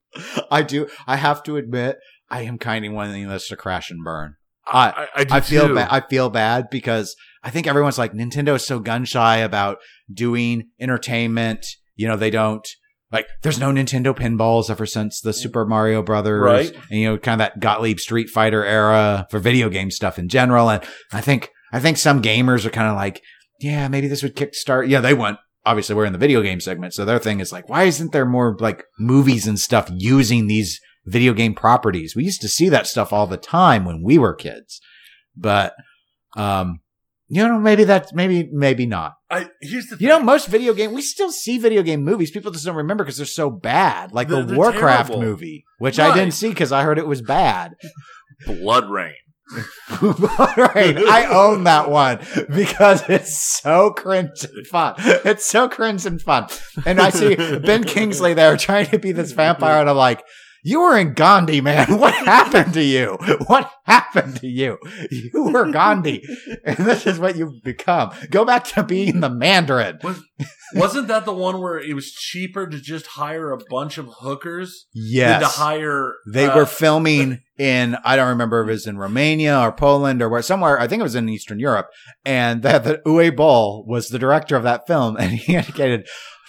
[0.50, 0.88] I do.
[1.06, 1.98] I have to admit,
[2.30, 4.36] I am kind of wanting this to crash and burn.
[4.66, 5.74] I I, I, do I feel too.
[5.74, 5.88] bad.
[5.90, 7.14] I feel bad because
[7.44, 9.78] I think everyone's like Nintendo is so gun shy about
[10.12, 11.64] doing entertainment.
[11.94, 12.66] You know, they don't
[13.12, 13.26] like.
[13.42, 16.72] There's no Nintendo pinballs ever since the Super Mario Brothers, Right.
[16.90, 20.28] And you know, kind of that Gottlieb Street Fighter era for video game stuff in
[20.28, 20.70] general.
[20.70, 20.82] And
[21.12, 23.20] I think I think some gamers are kind of like,
[23.60, 24.88] yeah, maybe this would kickstart.
[24.88, 25.38] Yeah, they want.
[25.66, 28.26] Obviously, we're in the video game segment, so their thing is like, why isn't there
[28.26, 32.14] more like movies and stuff using these video game properties?
[32.14, 34.80] We used to see that stuff all the time when we were kids,
[35.36, 35.74] but
[36.36, 36.80] um,
[37.34, 39.14] you know, maybe that's maybe maybe not.
[39.30, 42.30] I, here's the You know, most video game we still see video game movies.
[42.30, 45.22] People just don't remember because they're so bad, like They're- the they're Warcraft terrible.
[45.26, 46.14] movie, which I Right.
[46.14, 47.74] didn't see because I heard it was bad.
[48.46, 49.14] BloodRayne.
[50.56, 50.96] right.
[50.96, 52.18] I own that one
[52.54, 54.94] because it's so cringe and fun.
[54.98, 56.46] It's so cringe and fun.
[56.86, 60.22] And I see Ben Kingsley there trying to be this vampire, and I'm like,
[60.66, 61.98] you were in Gandhi, man.
[61.98, 63.18] What happened to you?
[63.46, 64.78] What happened to you?
[65.10, 66.22] You were Gandhi,
[66.64, 68.10] and this is what you've become.
[68.30, 69.98] Go back to being the Mandarin.
[70.74, 74.86] Wasn't that the one where it was cheaper to just hire a bunch of hookers
[74.92, 75.40] Yes.
[75.40, 76.14] than to hire?
[76.32, 80.22] They uh, were filming in I don't remember if it was in Romania or Poland
[80.22, 80.80] or where somewhere.
[80.80, 81.88] I think it was in Eastern Europe,
[82.24, 86.06] and that the Uwe Boll was the director of that film, and he indicated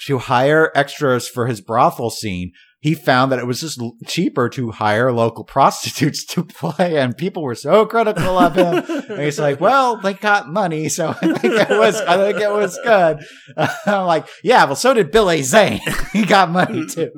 [0.08, 2.52] to hire extras for his brothel scene.
[2.86, 7.42] He found that it was just cheaper to hire local prostitutes to play, and people
[7.42, 8.76] were so critical of him.
[9.10, 12.00] And he's like, "Well, they got money, so I think it was.
[12.00, 13.26] I think it was good."
[13.88, 15.82] I'm like, "Yeah, well, so did Billy Zane.
[16.14, 17.10] he got money too."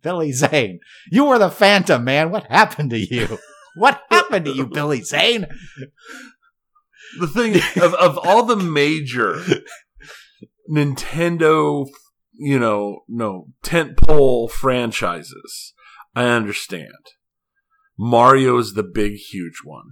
[0.00, 0.78] Billy Zane.
[1.10, 2.30] You were the Phantom, man.
[2.30, 3.40] What happened to you?
[3.74, 5.46] What happened to you, Billy Zane?
[7.18, 9.42] the thing of of all the major
[10.70, 11.88] Nintendo,
[12.34, 15.74] you know, no tentpole franchises,
[16.14, 16.92] I understand.
[17.98, 19.90] Mario is the big, huge one.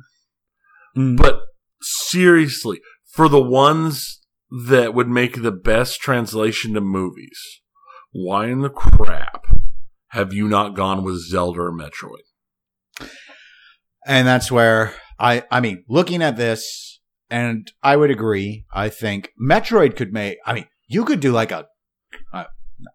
[0.96, 1.16] Mm.
[1.16, 1.40] But
[1.80, 2.80] seriously,
[3.12, 4.20] for the ones
[4.50, 7.60] that would make the best translation to movies,
[8.12, 9.44] why in the crap
[10.08, 13.08] have you not gone with Zelda or Metroid?
[14.06, 18.64] And that's where I, I mean, looking at this, and I would agree.
[18.72, 20.38] I think Metroid could make.
[20.44, 21.66] I mean, you could do like a.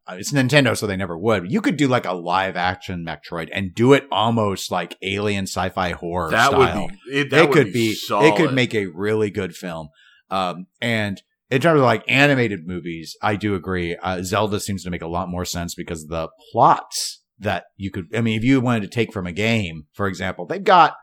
[0.07, 1.51] Uh, it's Nintendo, so they never would.
[1.51, 5.91] You could do like a live action Metroid and do it almost like alien sci-fi
[5.91, 6.59] horror that style.
[6.59, 7.29] would be it.
[7.29, 8.27] That it would could be, solid.
[8.27, 9.89] it could make a really good film
[10.31, 14.89] um and in terms of like animated movies i do agree uh, zelda seems to
[14.89, 18.59] make a lot more sense because the plots that you could i mean if you
[18.59, 20.95] wanted to take from a game for example they've got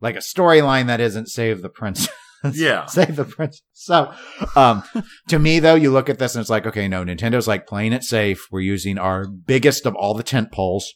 [0.00, 2.14] like a storyline that isn't save the princess
[2.52, 2.86] Yeah.
[2.86, 4.12] save the princess so
[4.56, 4.82] um
[5.28, 7.92] to me though you look at this and it's like okay no nintendo's like playing
[7.92, 10.94] it safe we're using our biggest of all the tent poles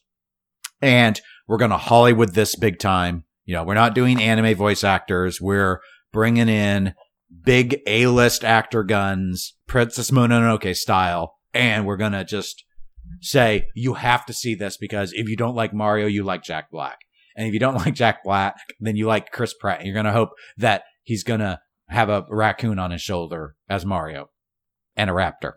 [0.81, 3.25] and we're going to Hollywood this big time.
[3.45, 5.41] You know, we're not doing anime voice actors.
[5.41, 5.81] We're
[6.13, 6.95] bringing in
[7.43, 11.35] big A-list actor guns, Princess Mononoke style.
[11.55, 12.65] and we're gonna just
[13.23, 16.71] say you have to see this because if you don't like Mario, you like Jack
[16.71, 16.99] Black,
[17.37, 19.79] and if you don't like Jack Black, then you like Chris Pratt.
[19.79, 24.29] And you're gonna hope that he's gonna have a raccoon on his shoulder as Mario
[24.95, 25.55] and a raptor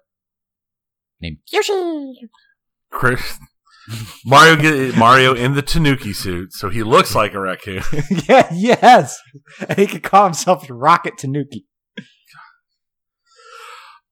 [1.20, 2.30] named Yoshi.
[2.90, 3.38] Chris
[4.26, 7.84] Mario get Mario in the Tanuki suit, so he looks like a raccoon.
[8.30, 9.20] yeah, yes,
[9.68, 11.66] and he could call himself Rocket Tanuki.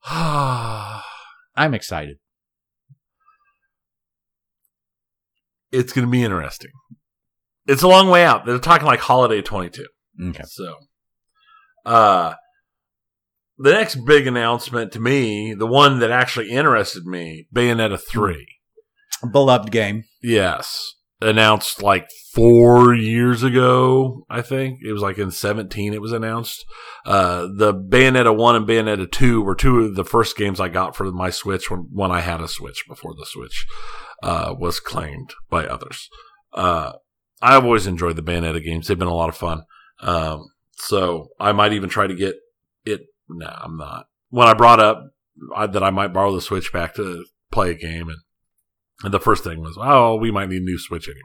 [0.12, 2.18] I'm excited.
[5.72, 6.72] it's going to be interesting.
[7.68, 8.46] It's a long way out.
[8.46, 9.86] They're talking like holiday 22.
[10.30, 10.44] Okay.
[10.48, 10.76] So,
[11.90, 12.36] uh,
[13.58, 18.48] the next big announcement to me, the one that actually interested me, Bayonetta 3.
[19.32, 20.04] Beloved game.
[20.22, 20.94] Yes.
[21.20, 24.80] Announced like four years ago, I think.
[24.86, 26.64] It was like in 17 it was announced.
[27.06, 30.96] Uh, the Bayonetta 1 and Bayonetta 2 were two of the first games I got
[30.96, 33.66] for my Switch when, when I had a Switch before the Switch,
[34.22, 36.08] uh, was claimed by others.
[36.54, 36.94] Uh,
[37.42, 38.88] I've always enjoyed the Bayonetta games.
[38.88, 39.64] They've been a lot of fun.
[40.02, 40.46] Um,
[40.80, 42.36] so I might even try to get
[42.86, 43.02] it.
[43.28, 44.06] No, I'm not.
[44.30, 45.04] When I brought up
[45.56, 48.18] I, that I might borrow the Switch back to play a game and
[49.04, 51.22] and the first thing was, oh, we might need a new Switch anyway.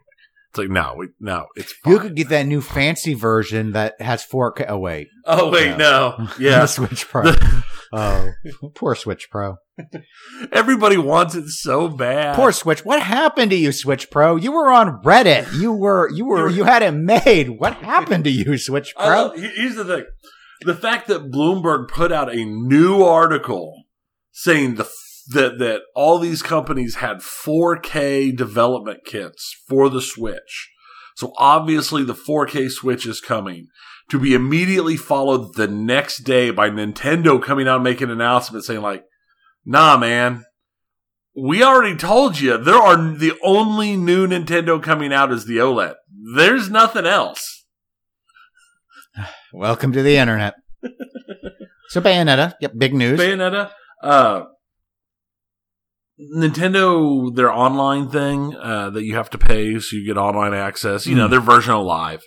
[0.50, 1.92] It's like, no, we, no, it's fine.
[1.94, 4.66] You could get that new fancy version that has 4K.
[4.68, 5.08] Oh, wait.
[5.26, 5.76] oh, wait, Yeah.
[5.76, 6.14] no.
[6.38, 6.66] the Yeah.
[6.66, 7.24] Switch Pro.
[7.94, 8.30] oh,
[8.74, 9.56] poor Switch Pro.
[10.52, 12.36] Everybody wants it so bad.
[12.36, 12.84] Poor Switch.
[12.84, 14.36] What happened to you, Switch Pro?
[14.36, 15.58] You were on Reddit.
[15.58, 17.50] You were, you were, you had it made.
[17.58, 19.06] What happened to you, Switch Pro?
[19.06, 20.04] love- here's the thing.
[20.62, 23.84] The fact that Bloomberg put out a new article
[24.32, 24.88] saying the
[25.28, 30.70] that that all these companies had 4K development kits for the Switch.
[31.16, 33.68] So obviously the 4K Switch is coming
[34.10, 38.64] to be immediately followed the next day by Nintendo coming out and making an announcement
[38.64, 39.04] saying like,
[39.64, 40.44] "Nah, man,
[41.36, 45.94] we already told you there are the only new Nintendo coming out is the OLED.
[46.36, 47.64] There's nothing else."
[49.52, 50.54] Welcome to the internet.
[51.88, 52.54] so Bayonetta.
[52.60, 52.72] Yep.
[52.76, 53.18] Big news.
[53.18, 53.70] Bayonetta.
[54.02, 54.42] Uh,
[56.36, 61.06] Nintendo, their online thing uh, that you have to pay so you get online access.
[61.06, 61.30] You know, Mm.
[61.30, 62.22] their version of Live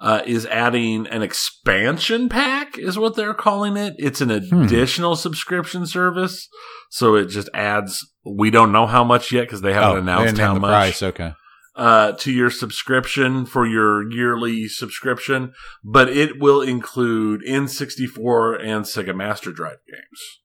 [0.00, 3.94] uh, is adding an expansion pack, is what they're calling it.
[3.98, 6.48] It's an additional subscription service,
[6.90, 8.06] so it just adds.
[8.24, 10.70] We don't know how much yet because they haven't Oh, announced didn't how the much
[10.70, 11.02] price.
[11.02, 11.32] Okay.
[11.76, 19.14] uh, to your subscription for your yearly subscription, but it will include N64 and Sega
[19.14, 20.40] Master Drive games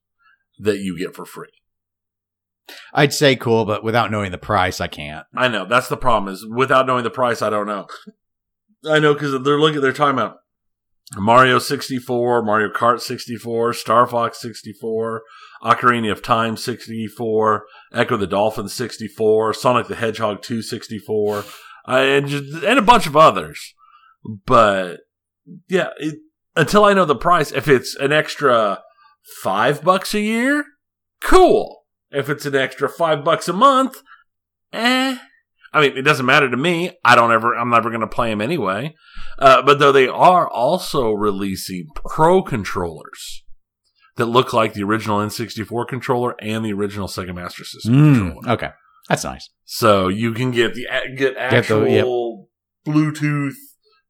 [0.58, 1.48] that you get for free.
[2.92, 5.26] I'd say cool, but without knowing the price, I can't.
[5.34, 7.86] I know that's the problem is without knowing the price, I don't know.
[8.88, 10.38] I know because they're looking, they're talking about
[11.16, 15.22] Mario 64, Mario Kart 64, Star Fox 64,
[15.62, 21.42] Ocarina of Time 64, Ecco the Dolphin 64, Sonic the Hedgehog 2 64, uh,
[21.88, 23.74] and just, and a bunch of others.
[24.46, 25.00] But
[25.68, 26.20] yeah, it,
[26.56, 28.82] until I know the price, if it's an extra
[29.42, 30.64] five bucks a year,
[31.20, 31.84] cool.
[32.10, 34.02] If it's an extra five bucks a month,
[34.72, 35.18] eh.
[35.72, 36.98] I mean, it doesn't matter to me.
[37.04, 38.94] I don't ever, I'm never going to play them anyway.
[39.38, 43.44] Uh, but though they are also releasing pro controllers
[44.16, 48.50] that look like the original N64 controller and the original Sega Master System Mm, controller.
[48.54, 48.70] okay.
[49.08, 49.48] That's nice.
[49.64, 52.04] So you can get the get actual yep.
[52.86, 53.54] Bluetooth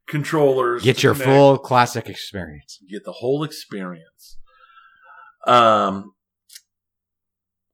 [0.09, 0.83] controllers.
[0.83, 1.29] Get your connect.
[1.31, 2.79] full classic experience.
[2.91, 4.39] get the whole experience.
[5.47, 6.13] Um,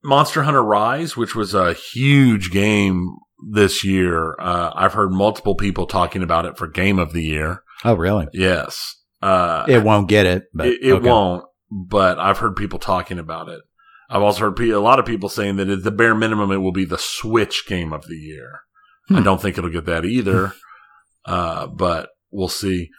[0.03, 3.15] Monster Hunter Rise, which was a huge game
[3.51, 4.35] this year.
[4.39, 7.63] Uh, I've heard multiple people talking about it for Game of the Year.
[7.85, 8.27] Oh, really?
[8.33, 8.95] Yes.
[9.21, 11.09] Uh, It won't get it, but it, it okay.
[11.09, 13.61] won't, but I've heard people talking about it.
[14.09, 16.71] I've also heard a lot of people saying that at the bare minimum, it will
[16.71, 18.61] be the Switch game of the year.
[19.09, 19.23] I Hmm.
[19.23, 20.53] don't think it'll get that either,
[21.25, 22.89] uh, but we'll see.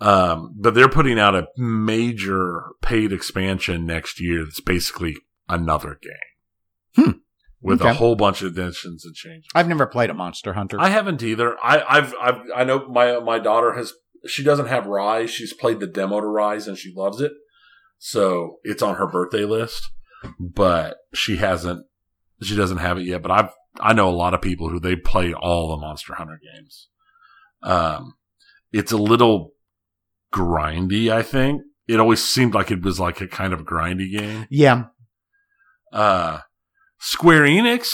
[0.00, 5.16] Um, but they're putting out a major paid expansion next year that's basically
[5.48, 7.18] another game Hmm.
[7.60, 9.48] With a whole bunch of additions and changes.
[9.54, 10.80] I've never played a Monster Hunter.
[10.80, 11.56] I haven't either.
[11.62, 13.92] I, I've, I've, I know my my daughter has.
[14.26, 15.30] She doesn't have Rise.
[15.30, 17.32] She's played the demo to Rise and she loves it.
[17.98, 19.90] So it's on her birthday list,
[20.38, 21.86] but she hasn't.
[22.42, 23.22] She doesn't have it yet.
[23.22, 23.50] But I've
[23.80, 26.88] I know a lot of people who they play all the Monster Hunter games.
[27.62, 28.14] Um,
[28.72, 29.52] it's a little
[30.32, 31.10] grindy.
[31.10, 34.46] I think it always seemed like it was like a kind of grindy game.
[34.50, 34.84] yeah.
[35.92, 36.40] Uh,
[36.98, 37.88] Square Enix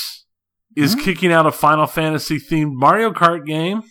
[0.77, 1.01] is Hmm.
[1.01, 3.83] kicking out a Final Fantasy themed Mario Kart game.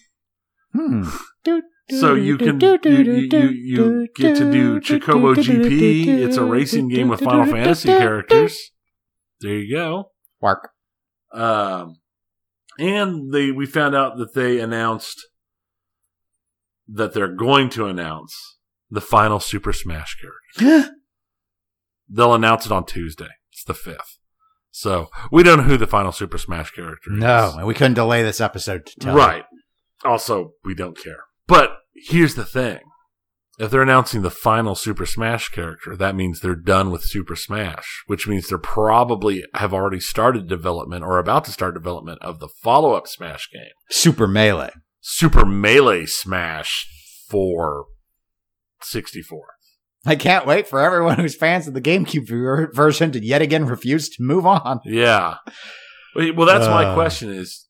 [0.74, 1.04] Hmm.
[1.92, 6.08] So you can you, you, you, you get to do Chocobo GP.
[6.08, 8.58] It's a racing game with Final Fantasy characters.
[9.42, 10.12] There you go.
[10.40, 10.70] Work.
[11.34, 11.98] Um,
[12.80, 15.28] and they we found out that they announced
[16.88, 18.58] that they're going to announce
[18.90, 20.18] the final Super Smash
[20.58, 20.92] character.
[22.10, 23.30] They'll announce it on Tuesday.
[23.52, 24.20] It's the fifth.
[24.76, 27.20] So we don't know who the final Super Smash character is.
[27.20, 29.16] no, and we couldn't delay this episode to tell.
[29.16, 29.44] Right.
[30.04, 31.26] Also, we don't care.
[31.48, 32.80] But here's the thing.
[33.60, 38.04] If they're announcing the final Super Smash character, that means they're done with Super Smash,
[38.08, 42.48] which means they're probably have already started development or about to start development of the
[42.48, 44.72] follow up Smash game, Super Melee.
[45.02, 46.88] Super Melee Smash
[47.30, 47.86] for
[48.82, 49.46] 64.
[50.06, 54.10] I can't wait for everyone who's fans of the GameCube version to yet again refuse
[54.10, 54.80] to move on.
[54.86, 55.36] Yeah.
[56.16, 56.94] Well, that's my Uh.
[56.94, 57.68] question is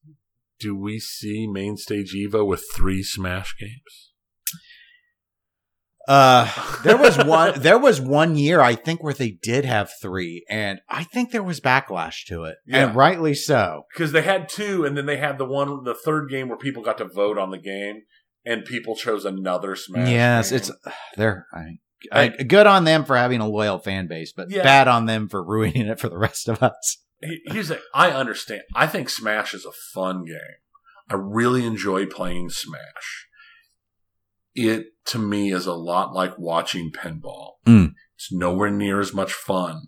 [0.60, 4.12] do we see Main Stage Evo with three Smash games?
[6.08, 6.50] Uh,
[6.84, 7.54] there was one.
[7.62, 11.44] There was one year I think where they did have three, and I think there
[11.44, 12.88] was backlash to it, Yeah.
[12.88, 13.84] and rightly so.
[13.94, 16.84] because they had two, and then they had the one, the third game where people
[16.84, 18.02] got to vote on the game,
[18.46, 20.10] and people chose another Smash.
[20.10, 20.58] yes, game.
[20.58, 20.72] it's
[21.16, 21.78] they're I,
[22.12, 24.64] I, good on them for having a loyal fan base, but Yeah.
[24.64, 26.98] bad on them for ruining it for the rest of us.
[27.22, 28.62] He- Here's the, I understand.
[28.76, 30.38] I think Smash is a fun game.
[31.10, 33.28] I really enjoy playing Smash.
[34.56, 37.54] It to me is a lot like watching pinball.
[37.66, 37.94] Mm.
[38.16, 39.88] It's nowhere near as much fun.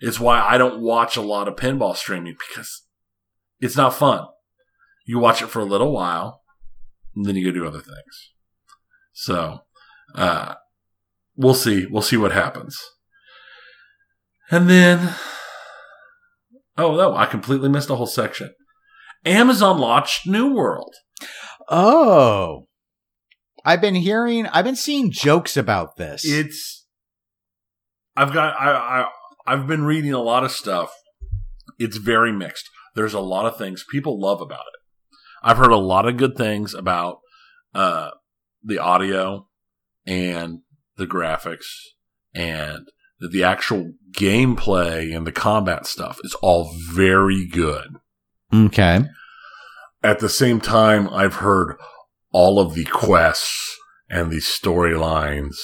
[0.00, 2.84] It's why I don't watch a lot of pinball streaming because
[3.60, 4.26] it's not fun.
[5.06, 6.42] You watch it for a little while,
[7.14, 8.32] and then you go do other things.
[9.12, 9.60] So,
[10.14, 10.54] uh,
[11.38, 11.86] we'll see.
[11.86, 12.78] We'll see what happens.
[14.50, 15.14] And then,
[16.76, 18.52] oh no, I completely missed a whole section.
[19.24, 20.94] Amazon launched New World.
[21.68, 22.66] Oh,
[23.64, 26.24] I've been hearing, I've been seeing jokes about this.
[26.24, 26.86] It's
[28.16, 29.08] I've got I, I
[29.46, 30.90] I've been reading a lot of stuff.
[31.78, 32.68] It's very mixed.
[32.94, 34.80] There's a lot of things people love about it.
[35.42, 37.18] I've heard a lot of good things about
[37.74, 38.10] uh
[38.64, 39.46] the audio
[40.06, 40.60] and
[40.98, 41.66] the graphics
[42.34, 42.88] and
[43.18, 47.96] the, the actual gameplay and the combat stuff is all very good.
[48.52, 49.04] okay.
[50.02, 51.76] At the same time, I've heard
[52.30, 53.76] all of the quests
[54.08, 55.56] and the storylines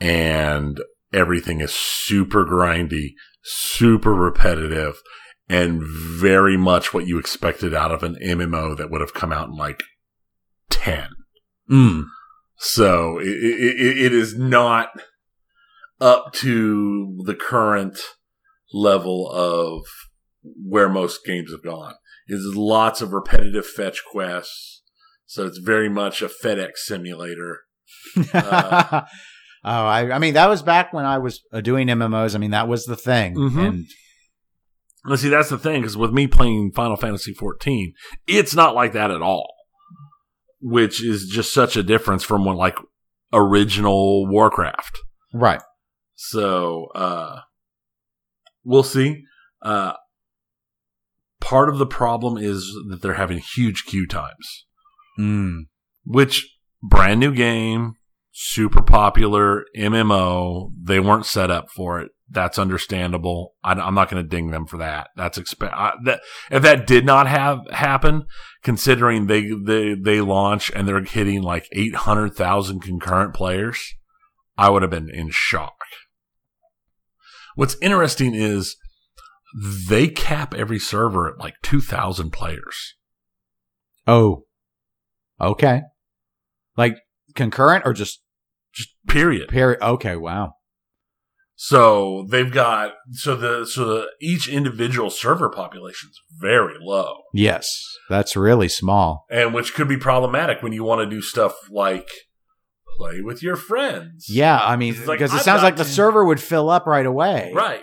[0.00, 0.80] and
[1.12, 3.12] everything is super grindy,
[3.42, 5.00] super repetitive,
[5.48, 9.48] and very much what you expected out of an MMO that would have come out
[9.48, 9.82] in like
[10.70, 11.08] 10.
[11.70, 12.04] Mm.
[12.58, 14.90] So it, it, it is not
[16.00, 17.98] up to the current
[18.72, 19.84] level of
[20.42, 21.94] where most games have gone.
[22.26, 24.82] It's lots of repetitive fetch quests.
[25.26, 27.60] So it's very much a FedEx simulator.
[28.32, 29.02] Uh,
[29.64, 32.34] oh, I, I mean, that was back when I was uh, doing MMOs.
[32.34, 33.34] I mean, that was the thing.
[33.36, 33.66] Mhm.
[33.66, 33.86] And
[35.04, 37.92] Let's see, that's the thing, because with me playing Final Fantasy XIV,
[38.26, 39.54] it's not like that at all.
[40.60, 42.76] Which is just such a difference from when like
[43.32, 44.98] original Warcraft.
[45.32, 45.62] right.
[46.14, 47.40] So uh
[48.64, 49.22] we'll see.
[49.62, 49.92] Uh
[51.40, 54.66] part of the problem is that they're having huge queue times,
[55.18, 55.66] Mm.
[56.04, 57.94] which brand new game,
[58.32, 62.10] super popular MMO, they weren't set up for it.
[62.30, 63.54] That's understandable.
[63.64, 65.08] I, am not going to ding them for that.
[65.16, 66.20] That's expe- I, that
[66.50, 68.26] if that did not have happen,
[68.62, 73.94] considering they they they launch and they're hitting like 800,000 concurrent players,
[74.58, 75.76] I would have been in shock.
[77.54, 78.76] What's interesting is
[79.88, 82.94] they cap every server at like 2,000 players.
[84.06, 84.44] Oh,
[85.40, 85.82] okay.
[86.76, 86.96] Like
[87.34, 88.22] concurrent or just
[88.72, 89.48] Just period.
[89.48, 89.80] period?
[89.82, 90.16] Okay.
[90.16, 90.54] Wow.
[91.60, 97.68] So they've got so the so the each individual server population is very low, Yes.
[98.08, 99.26] That's really small.
[99.28, 102.08] and which could be problematic when you want to do stuff like
[102.96, 104.26] play with your friends.
[104.28, 104.56] Yeah.
[104.62, 107.04] I mean, It's like, because it I've sounds like the server would fill up right
[107.04, 107.50] away.
[107.52, 107.82] right.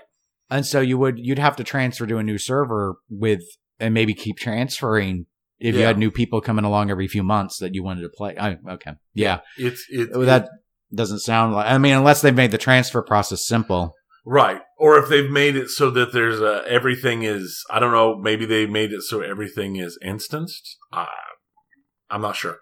[0.49, 3.41] And so you would, you'd have to transfer to a new server with,
[3.80, 5.26] and maybe keep transferring
[5.59, 8.38] if you had new people coming along every few months that you wanted to play.
[8.39, 8.91] I, okay.
[9.13, 9.39] Yeah.
[9.57, 10.47] It's it, that
[10.93, 13.93] doesn't sound like, I mean, unless they've made the transfer process simple.
[14.25, 14.61] right.
[14.77, 18.45] Or if they've made it so that there's a everything is I don't know maybe
[18.45, 20.77] they made it so everything is instanced.
[20.91, 21.05] Uh,
[22.09, 22.57] I'm not sure.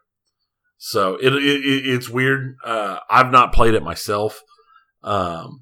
[0.77, 2.55] So it, it, it it's weird.
[2.63, 4.41] Uh, I've not played it myself,
[5.03, 5.61] um,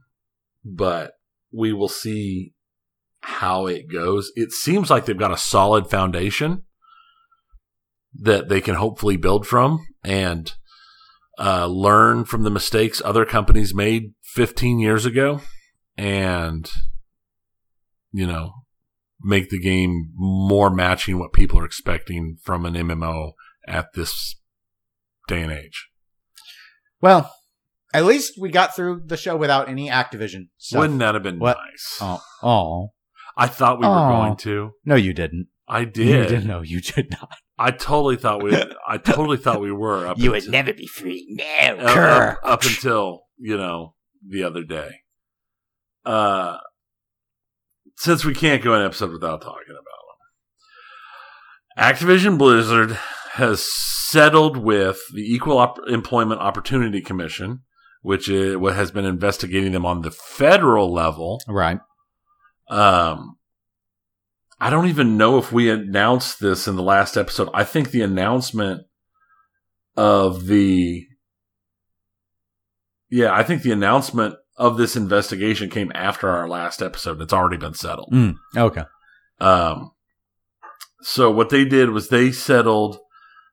[0.66, 1.14] but
[1.54, 2.54] we will see
[3.22, 4.32] how it goes.
[4.36, 6.64] It seems like they've got a solid foundation
[8.14, 10.54] that they can hopefully build from and
[11.40, 15.42] uh, learn from the mistakes other companies made 15 years ago,
[15.98, 16.70] and
[18.12, 18.52] you know
[19.24, 23.34] make the game more matching what people are expecting from an MMO
[23.68, 24.36] at this
[25.28, 25.90] day and age.
[27.02, 27.32] Well,
[27.94, 30.80] at least we got through the show without any Activision stuff.
[30.80, 31.58] Wouldn't that have been What?
[31.58, 31.98] nice?
[32.02, 32.90] Oh, oh,
[33.38, 34.72] I thought we were going to.
[34.86, 35.48] no, you didn't.
[35.68, 36.28] I You did.
[36.30, 36.48] didn't.
[36.48, 37.36] No, you did not.
[37.62, 38.56] I totally thought we.
[38.88, 40.08] I totally thought we were.
[40.08, 41.28] Up You would never be free.
[41.30, 43.94] No, up, up, up until you know
[44.28, 45.02] the other day.
[46.04, 46.58] Uh,
[47.98, 49.86] since we can't go an episode without talking about
[51.78, 52.98] them, Activision Blizzard
[53.34, 53.64] has
[54.10, 57.60] settled with the Equal Op- Employment Opportunity Commission,
[58.02, 61.42] which is, what has been investigating them on the federal level.
[61.48, 61.80] Right.
[62.70, 63.38] Um,
[64.62, 67.50] I don't even know if we announced this in the last episode.
[67.52, 68.84] I think the announcement
[69.98, 71.08] of the
[73.10, 77.20] yeah, I think the announcement of this investigation came after our last episode.
[77.22, 78.14] It's already been settled.
[78.14, 78.84] Mm, okay.
[79.40, 79.92] Um,
[81.02, 83.00] so what they did was they settled.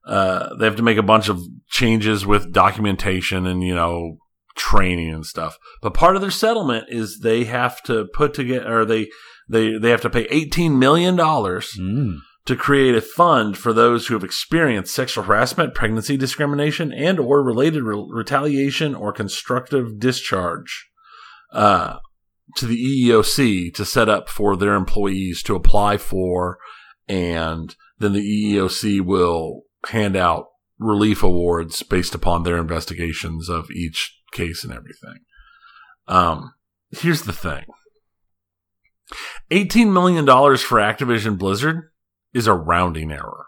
[0.06, 1.40] Uh, they have to make a bunch of
[1.70, 4.18] changes with documentation and you know
[4.56, 5.56] training and stuff.
[5.80, 9.08] But part of their settlement is they have to put together, or they
[9.48, 12.18] they they have to pay eighteen million dollars Mm.
[12.46, 17.42] to create a fund for those who have experienced sexual harassment, pregnancy discrimination, and or
[17.42, 20.88] related re- retaliation or constructive discharge
[21.52, 21.98] uh,
[22.56, 22.76] to the
[23.08, 26.58] EEOC to set up for their employees to apply for,
[27.08, 28.20] and then the
[28.54, 30.46] EEOC will hand out
[30.78, 35.18] relief awards based upon their investigations of each case and everything.
[36.06, 36.54] Um,
[36.90, 37.64] here's the thing.
[39.50, 41.90] $18 million for Activision Blizzard
[42.32, 43.46] is a rounding error.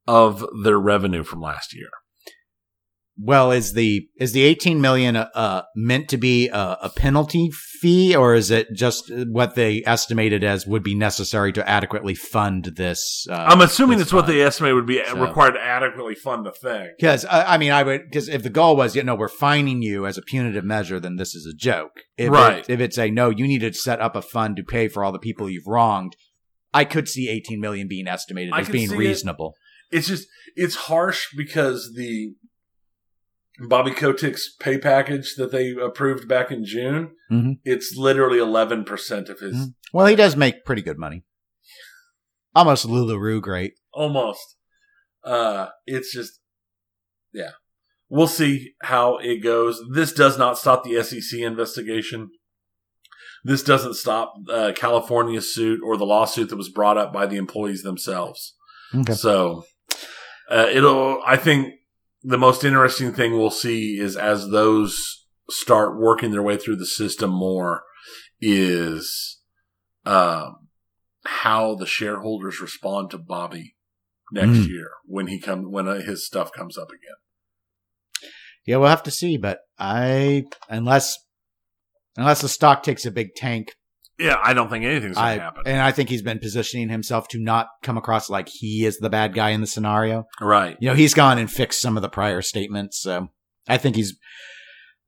[0.08, 1.90] of their revenue from last year.
[3.22, 8.16] Well, is the is the eighteen million uh, meant to be a, a penalty fee,
[8.16, 13.28] or is it just what they estimated as would be necessary to adequately fund this?
[13.30, 16.46] Uh, I'm assuming this it's what they estimate would be So- required to adequately fund
[16.46, 16.92] the thing.
[16.98, 19.82] Because uh, I mean, I would because if the goal was, you know, we're fining
[19.82, 22.00] you as a punitive measure, then this is a joke.
[22.18, 22.60] If Right.
[22.60, 25.04] It, if it's a no, you need to set up a fund to pay for
[25.04, 26.16] all the people you've wronged.
[26.74, 29.00] I could see 18 million being estimated I as being see it.
[29.00, 29.56] reasonable.
[29.92, 32.36] It's just it's harsh because the
[33.68, 37.60] Bobby Kotick's pay package that they approved back in June, Mhm.
[37.66, 39.74] it's literally eleven percent of his Mhm.
[39.94, 41.24] Well, he does make pretty good money.
[42.56, 43.74] Almost LuLaRoe great.
[43.94, 44.56] almost.
[45.24, 46.40] Uh it's just
[47.34, 47.52] yeah.
[48.08, 49.80] We'll see how it goes.
[49.94, 52.30] This does not stop the SEC investigation.
[53.44, 57.38] This doesn't stop uh, California's suit or the lawsuit that was brought up by the
[57.38, 58.56] employees themselves.
[58.96, 59.14] Okay.
[59.14, 59.64] So
[60.50, 61.22] uh, it'll.
[61.26, 61.74] I think
[62.24, 66.86] the most interesting thing we'll see is as those start working their way through the
[66.86, 67.84] system more
[68.42, 69.40] is
[70.06, 70.68] um,
[71.26, 73.76] how the shareholders respond to Bobby
[74.32, 74.68] next Mm.
[74.68, 77.16] year when he comes when uh, his stuff comes up again.
[78.66, 81.18] Yeah, we'll have to see, but I unless
[82.16, 83.74] unless the stock takes a big tank,
[84.20, 85.64] Yeah, I don't think anything's going to happen.
[85.66, 89.10] and I think he's been positioning himself to not come across like he is the
[89.10, 90.26] bad guy in the scenario.
[90.42, 90.78] right.
[90.82, 93.00] You know, he's gone and fixed some of the prior statements.
[93.02, 93.30] So
[93.68, 94.18] I think he's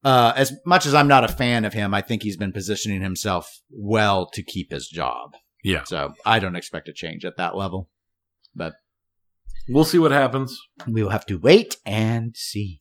[0.03, 3.01] uh as much as I'm not a fan of him, I think he's been positioning
[3.01, 5.34] himself well to keep his job.
[5.64, 5.84] Yeah.
[5.86, 7.89] So I don't expect a change at that level.
[8.55, 8.74] But
[9.70, 10.57] We'll see what happens.
[10.88, 12.80] we will have to wait and see.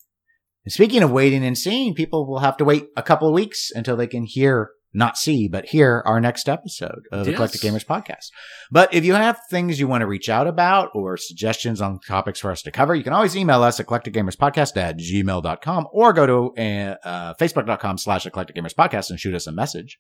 [0.64, 3.70] And speaking of waiting and seeing, people will have to wait a couple of weeks
[3.74, 7.36] until they can hear, not see, but hear our next episode of the Yes.
[7.38, 8.30] Eclectic Gamers podcast.
[8.70, 12.40] But if you have things you want to reach out about or suggestions on topics
[12.40, 16.60] for us to cover, you can always email us eclecticgamerspodcast at gmail.com or go to
[16.60, 19.98] uh, uh, facebook.com slash eclectic gamers podcast and shoot us a message.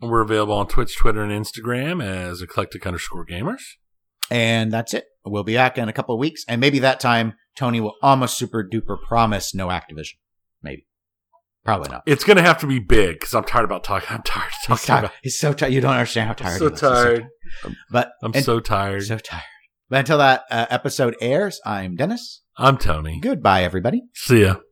[0.00, 3.62] We're available on Twitch, Twitter, and Instagram as eclectic underscore gamers.
[4.30, 5.04] And that's it.
[5.24, 6.44] We'll be back in a couple of weeks.
[6.48, 10.14] And maybe that time, Tony will almost super duper promise no Activision.
[10.62, 10.86] Maybe.
[11.64, 12.02] Probably not.
[12.06, 14.08] It's going to have to be big because I'm tired about talking.
[14.10, 14.98] I'm tired of talking tired.
[15.04, 15.12] about.
[15.22, 15.72] He's so tired.
[15.72, 16.60] You don't understand how tired.
[16.62, 17.14] I'm tired so he is.
[17.14, 17.76] He's tired.
[17.90, 19.04] But I'm and- so tired.
[19.04, 19.42] so tired.
[19.88, 22.42] But until that uh, episode airs, I'm Dennis.
[22.56, 23.20] I'm Tony.
[23.20, 24.02] Goodbye, everybody.
[24.14, 24.56] See ya.